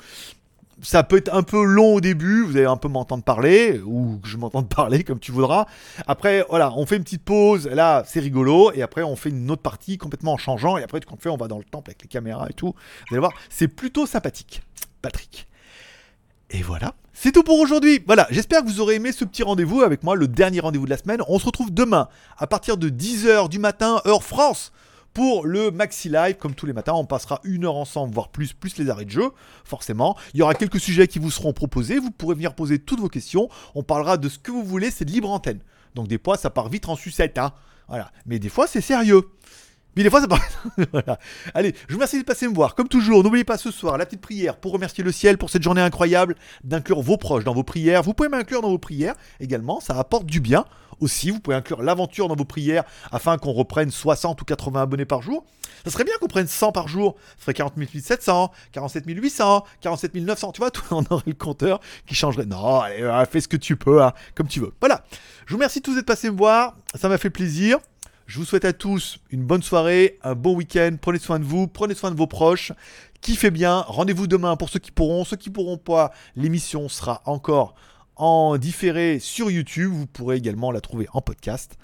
ça 0.82 1.04
peut 1.04 1.18
être 1.18 1.34
un 1.34 1.44
peu 1.44 1.64
long 1.64 1.96
au 1.96 2.02
début, 2.02 2.44
vous 2.44 2.56
allez 2.56 2.66
un 2.66 2.78
peu 2.78 2.88
m'entendre 2.88 3.24
parler, 3.24 3.80
ou 3.86 4.20
que 4.22 4.28
je 4.28 4.38
m'entende 4.38 4.70
parler 4.76 5.04
comme 5.04 5.20
tu 5.20 5.32
voudras. 5.32 5.66
Après, 6.08 6.46
voilà, 6.50 6.72
on 6.76 6.86
fait 6.86 6.98
une 6.98 7.04
petite 7.04 7.24
pause, 7.24 7.68
là 7.68 8.04
c'est 8.06 8.20
rigolo, 8.20 8.72
et 8.74 8.82
après 8.82 9.04
on 9.04 9.16
fait 9.16 9.30
une 9.30 9.50
autre 9.52 9.62
partie 9.62 9.98
complètement 9.98 10.34
en 10.34 10.38
changeant, 10.38 10.78
et 10.78 10.84
après 10.84 11.00
qu'on 11.02 11.18
fait, 11.18 11.30
on 11.30 11.38
va 11.38 11.48
dans 11.48 11.58
le 11.58 11.64
temple 11.64 11.90
avec 11.92 12.02
les 12.02 12.08
caméras 12.08 12.48
et 12.50 12.54
tout. 12.54 12.74
Vous 13.10 13.16
allez 13.16 13.20
voir, 13.20 13.34
c'est 13.50 13.68
plutôt 13.68 14.06
sympathique. 14.06 14.62
Patrick. 15.02 15.48
Et 16.50 16.62
voilà, 16.62 16.94
c'est 17.14 17.32
tout 17.32 17.44
pour 17.44 17.60
aujourd'hui. 17.60 18.02
Voilà, 18.06 18.28
j'espère 18.30 18.62
que 18.62 18.68
vous 18.68 18.80
aurez 18.80 18.96
aimé 18.96 19.12
ce 19.12 19.26
petit 19.26 19.44
rendez-vous 19.44 19.82
avec 19.82 20.04
moi, 20.04 20.16
le 20.16 20.28
dernier 20.28 20.60
rendez-vous 20.60 20.86
de 20.86 20.90
la 20.90 20.98
semaine. 20.98 21.22
On 21.28 21.40
se 21.40 21.46
retrouve 21.46 21.74
demain 21.74 22.08
à 22.38 22.48
partir 22.48 22.78
de 22.78 22.90
10h 22.90 23.50
du 23.50 23.60
matin, 23.60 24.02
heure 24.06 24.24
France 24.24 24.72
pour 25.18 25.48
le 25.48 25.72
Maxi 25.72 26.10
Live. 26.10 26.36
Comme 26.38 26.54
tous 26.54 26.68
les 26.68 26.74
matins, 26.74 26.94
on 26.94 27.04
passera 27.04 27.42
une 27.44 27.66
heure 27.66 27.78
ensemble, 27.78 28.14
voire 28.14 28.30
plus, 28.30 28.54
plus 28.54 28.78
les 28.78 28.88
arrêts 28.92 29.06
de 29.06 29.10
jeu, 29.10 29.32
forcément. 29.64 30.16
Il 30.36 30.40
y 30.40 30.44
aura 30.44 30.54
quelques 30.54 30.80
sujets 30.80 31.08
qui 31.08 31.18
vous 31.18 31.32
seront 31.32 31.54
proposés. 31.54 31.98
Vous 31.98 32.12
pourrez 32.12 32.36
venir 32.36 32.54
poser 32.54 32.78
toutes 32.78 33.00
vos 33.00 33.10
questions. 33.10 33.50
On 33.74 33.82
parlera 33.82 34.18
de 34.18 34.30
ce 34.30 34.38
que 34.38 34.52
vous 34.52 34.64
voulez, 34.64 34.92
c'est 34.92 35.06
de 35.06 35.12
libre 35.12 35.32
antenne. 35.32 35.58
Donc 35.96 36.08
des 36.08 36.20
fois, 36.24 36.38
ça 36.38 36.52
part 36.52 36.70
vite 36.70 36.88
en 36.88 36.96
sucette, 36.96 37.40
hein. 37.40 37.52
Voilà. 37.88 38.12
Mais 38.28 38.38
des 38.38 38.50
fois, 38.50 38.68
c'est 38.68 38.80
sérieux. 38.80 39.24
Mais 39.98 40.04
des 40.04 40.12
fois, 40.12 40.22
ça 40.22 40.28
voilà. 40.92 41.18
Allez, 41.56 41.74
je 41.88 41.94
vous 41.94 41.98
remercie 41.98 42.20
de 42.20 42.24
passer 42.24 42.48
me 42.48 42.54
voir. 42.54 42.76
Comme 42.76 42.88
toujours, 42.88 43.24
n'oubliez 43.24 43.44
pas 43.44 43.58
ce 43.58 43.72
soir 43.72 43.98
la 43.98 44.06
petite 44.06 44.22
prière 44.22 44.58
pour 44.58 44.72
remercier 44.72 45.04
le 45.04 45.12
ciel 45.12 45.40
pour 45.40 45.50
cette 45.50 45.64
journée 45.64 45.82
incroyable, 45.82 46.36
d'inclure 46.64 47.02
vos 47.02 47.18
proches 47.18 47.44
dans 47.44 47.56
vos 47.56 47.64
prières. 47.64 48.04
Vous 48.04 48.14
pouvez 48.14 48.30
m'inclure 48.30 48.62
dans 48.62 48.70
vos 48.70 48.78
prières 48.78 49.16
également, 49.40 49.80
ça 49.80 49.98
apporte 49.98 50.28
du 50.28 50.40
bien 50.40 50.66
aussi. 51.00 51.32
Vous 51.32 51.40
pouvez 51.40 51.56
inclure 51.56 51.82
l'aventure 51.82 52.28
dans 52.28 52.36
vos 52.36 52.46
prières 52.46 52.84
afin 53.12 53.40
qu'on 53.40 53.54
reprenne 53.54 53.90
60 53.90 54.40
ou 54.40 54.46
80 54.46 54.84
abonnés 54.84 55.06
par 55.06 55.24
jour. 55.24 55.46
Ça 55.84 55.90
serait 55.90 56.04
bien 56.04 56.14
qu'on 56.20 56.28
prenne 56.28 56.48
100 56.48 56.74
par 56.74 56.88
jour. 56.88 57.16
Ça 57.38 57.46
ferait 57.46 57.56
40 57.56 57.74
700, 58.00 58.52
47 58.74 59.04
800, 59.08 59.66
47 59.82 60.14
900. 60.14 60.52
Tu 60.52 60.60
vois, 60.60 60.70
tout, 60.70 60.84
on 60.92 61.04
aurait 61.10 61.24
le 61.26 61.34
compteur 61.34 61.80
qui 62.06 62.14
changerait. 62.14 62.46
Non, 62.46 62.82
allez, 62.82 63.26
fais 63.32 63.42
ce 63.42 63.48
que 63.48 63.58
tu 63.58 63.76
peux, 63.76 64.04
hein, 64.04 64.14
comme 64.36 64.48
tu 64.48 64.60
veux. 64.60 64.74
Voilà. 64.80 65.04
Je 65.48 65.54
vous 65.54 65.58
remercie 65.58 65.82
tous 65.82 65.96
d'être 65.96 66.06
passés 66.06 66.30
me 66.30 66.38
voir. 66.38 66.76
Ça 66.94 67.10
m'a 67.10 67.18
fait 67.18 67.32
plaisir. 67.32 67.80
Je 68.28 68.40
vous 68.40 68.46
souhaite 68.46 68.66
à 68.66 68.74
tous 68.74 69.20
une 69.30 69.46
bonne 69.46 69.64
soirée, 69.64 70.20
un 70.22 70.36
bon 70.36 70.54
week-end. 70.54 70.98
Prenez 71.02 71.18
soin 71.18 71.40
de 71.40 71.46
vous, 71.46 71.66
prenez 71.66 71.96
soin 71.96 72.12
de 72.12 72.18
vos 72.18 72.28
proches. 72.28 72.74
Kiffez 73.22 73.52
bien. 73.52 73.86
Rendez-vous 73.88 74.28
demain 74.28 74.58
pour 74.58 74.68
ceux 74.68 74.80
qui 74.80 74.92
pourront. 74.92 75.24
Ceux 75.24 75.38
qui 75.38 75.50
pourront 75.50 75.78
pas, 75.78 76.12
l'émission 76.36 76.90
sera 76.90 77.22
encore 77.24 77.74
en 78.18 78.58
différé 78.58 79.20
sur 79.20 79.50
YouTube. 79.50 79.94
Vous 79.94 80.08
pourrez 80.08 80.36
également 80.36 80.72
la 80.72 80.82
trouver 80.82 81.08
en 81.14 81.22
podcast. 81.22 81.78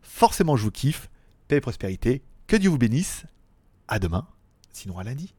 Forcément, 0.00 0.56
je 0.56 0.64
vous 0.64 0.70
kiffe. 0.70 1.10
Paix 1.48 1.56
et 1.56 1.60
prospérité. 1.60 2.22
Que 2.46 2.56
Dieu 2.56 2.70
vous 2.70 2.78
bénisse. 2.78 3.24
À 3.86 3.98
demain. 3.98 4.26
Sinon 4.72 4.98
à 4.98 5.04
lundi. 5.04 5.34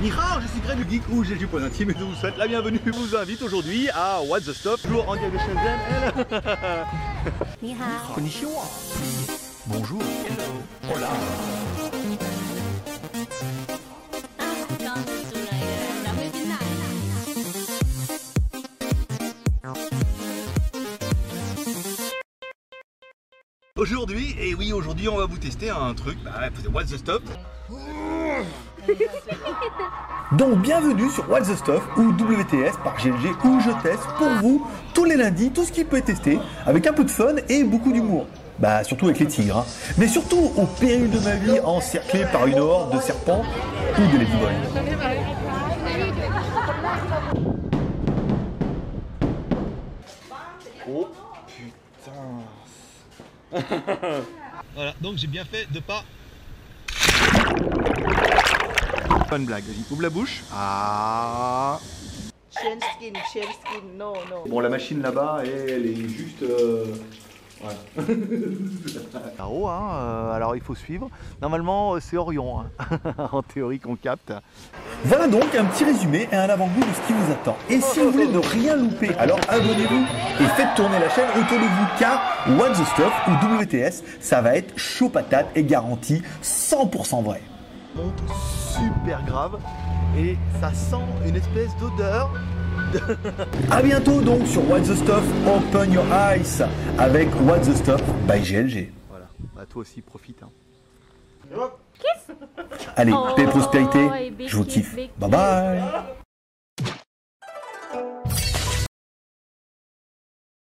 Nihao, 0.00 0.40
je 0.40 0.46
suis 0.46 0.60
Greg 0.60 0.78
du 0.78 0.90
Geek 0.90 1.02
ou 1.10 1.24
j'ai 1.24 1.36
du 1.36 1.46
point 1.46 1.62
intime 1.62 1.90
et 1.90 1.94
je 1.98 2.04
vous 2.04 2.14
souhaite 2.14 2.38
la 2.38 2.48
bienvenue. 2.48 2.80
Je 2.86 2.90
vous 2.90 3.14
invite 3.14 3.42
aujourd'hui 3.42 3.90
à 3.90 4.22
What 4.22 4.40
the 4.40 4.54
Stop, 4.54 4.80
toujours 4.80 5.06
en 5.06 5.14
direct 5.14 5.34
de 5.34 5.38
Shenzhen. 5.38 6.24
Nihao. 7.62 8.14
Konnichiwa. 8.14 8.62
Bonjour. 9.66 10.00
Hello. 10.00 10.94
Hola. 10.94 11.08
Aujourd'hui, 23.76 24.34
et 24.40 24.54
oui, 24.54 24.72
aujourd'hui, 24.72 25.10
on 25.10 25.18
va 25.18 25.26
vous 25.26 25.36
tester 25.36 25.68
un 25.68 25.92
truc. 25.92 26.16
Bah, 26.24 26.48
What's 26.72 26.90
the 26.90 26.96
Stop 26.96 27.22
Donc, 30.32 30.58
bienvenue 30.58 31.10
sur 31.10 31.28
What's 31.28 31.48
the 31.48 31.56
Stuff 31.56 31.82
ou 31.96 32.12
WTS 32.12 32.76
par 32.84 32.96
GLG 32.96 33.34
où 33.44 33.60
je 33.60 33.70
teste 33.82 34.06
pour 34.16 34.28
vous 34.40 34.66
tous 34.94 35.04
les 35.04 35.16
lundis 35.16 35.50
tout 35.50 35.64
ce 35.64 35.72
qui 35.72 35.84
peut 35.84 35.96
être 35.96 36.06
testé 36.06 36.38
avec 36.66 36.86
un 36.86 36.92
peu 36.92 37.04
de 37.04 37.10
fun 37.10 37.36
et 37.48 37.64
beaucoup 37.64 37.92
d'humour. 37.92 38.26
Bah, 38.58 38.84
surtout 38.84 39.06
avec 39.06 39.18
les 39.18 39.26
tigres. 39.26 39.58
Hein. 39.58 39.64
Mais 39.96 40.06
surtout 40.06 40.52
au 40.56 40.66
péril 40.66 41.10
de 41.10 41.18
ma 41.20 41.34
vie 41.36 41.60
encerclé 41.60 42.24
par 42.32 42.46
une 42.46 42.58
horde 42.58 42.94
de 42.94 43.00
serpents 43.00 43.42
ou 43.98 44.06
de 44.06 44.18
ladyboys. 44.18 44.50
Oh 50.88 51.08
voilà, 54.74 54.94
donc 55.00 55.16
j'ai 55.16 55.26
bien 55.26 55.44
fait 55.44 55.66
de 55.72 55.80
pas. 55.80 56.04
Bonne 59.30 59.44
blague, 59.44 59.62
vas-y, 59.62 59.92
ouvre 59.92 60.02
la 60.02 60.10
bouche. 60.10 60.42
Ah. 60.52 61.78
Skin, 62.50 62.78
skin, 63.30 63.52
non, 63.96 64.14
non. 64.28 64.42
Bon, 64.48 64.58
la 64.58 64.68
machine 64.68 65.00
là-bas, 65.00 65.42
elle 65.44 65.86
est 65.86 66.08
juste. 66.08 66.42
Euh, 66.42 66.84
Là-haut, 69.38 69.66
hein, 69.68 69.90
euh, 69.92 70.32
alors 70.32 70.56
il 70.56 70.62
faut 70.62 70.74
suivre. 70.74 71.08
Normalement, 71.40 71.94
euh, 71.94 72.00
c'est 72.00 72.16
Orion, 72.16 72.60
hein, 72.60 72.66
en 73.32 73.42
théorie 73.42 73.78
qu'on 73.78 73.96
capte. 73.96 74.32
Voilà 75.04 75.28
donc 75.28 75.54
un 75.54 75.64
petit 75.66 75.84
résumé 75.84 76.28
et 76.32 76.36
un 76.36 76.48
avant-goût 76.48 76.80
de 76.80 76.94
ce 76.94 77.06
qui 77.06 77.12
vous 77.12 77.32
attend. 77.32 77.56
Et 77.68 77.80
si 77.80 78.00
vous 78.00 78.10
voulez 78.10 78.26
ne 78.26 78.38
rien 78.38 78.76
louper, 78.76 79.14
alors 79.18 79.38
abonnez-vous 79.48 80.06
et 80.40 80.48
faites 80.56 80.74
tourner 80.74 80.98
la 80.98 81.08
chaîne 81.10 81.28
autour 81.30 81.58
de 81.58 81.64
vous 81.64 81.86
car 81.98 82.20
What 82.58 82.70
the 82.70 82.84
Stuff 82.86 83.12
ou 83.28 83.62
WTS, 83.62 84.02
ça 84.20 84.40
va 84.40 84.56
être 84.56 84.76
chaud 84.78 85.08
patate 85.08 85.46
et 85.54 85.62
garanti 85.62 86.22
100% 86.42 87.22
vrai. 87.22 87.40
Monte 87.94 88.22
super 88.30 89.22
grave 89.24 89.58
et 90.16 90.36
ça 90.60 90.72
sent 90.72 91.04
une 91.26 91.36
espèce 91.36 91.76
d'odeur. 91.78 92.30
A 93.70 93.82
bientôt 93.82 94.20
donc 94.20 94.46
sur 94.46 94.68
What 94.70 94.80
the 94.80 94.94
Stuff 94.94 95.24
Open 95.46 95.92
Your 95.92 96.04
Eyes 96.12 96.62
avec 96.98 97.28
What 97.46 97.60
the 97.60 97.74
Stuff 97.74 98.02
by 98.26 98.40
GLG. 98.40 98.92
Voilà, 99.08 99.26
bah, 99.54 99.62
toi 99.68 99.82
aussi 99.82 100.00
profite. 100.00 100.42
Hein. 100.42 100.48
Allez, 102.96 103.12
Oh, 103.14 103.26
paix 103.34 103.42
et 103.42 103.46
prospérité, 103.46 104.08
je 104.46 104.56
vous 104.56 104.64
kiffe. 104.64 104.94
big 104.94 105.10
Bye 105.18 105.30
bye 105.30 105.82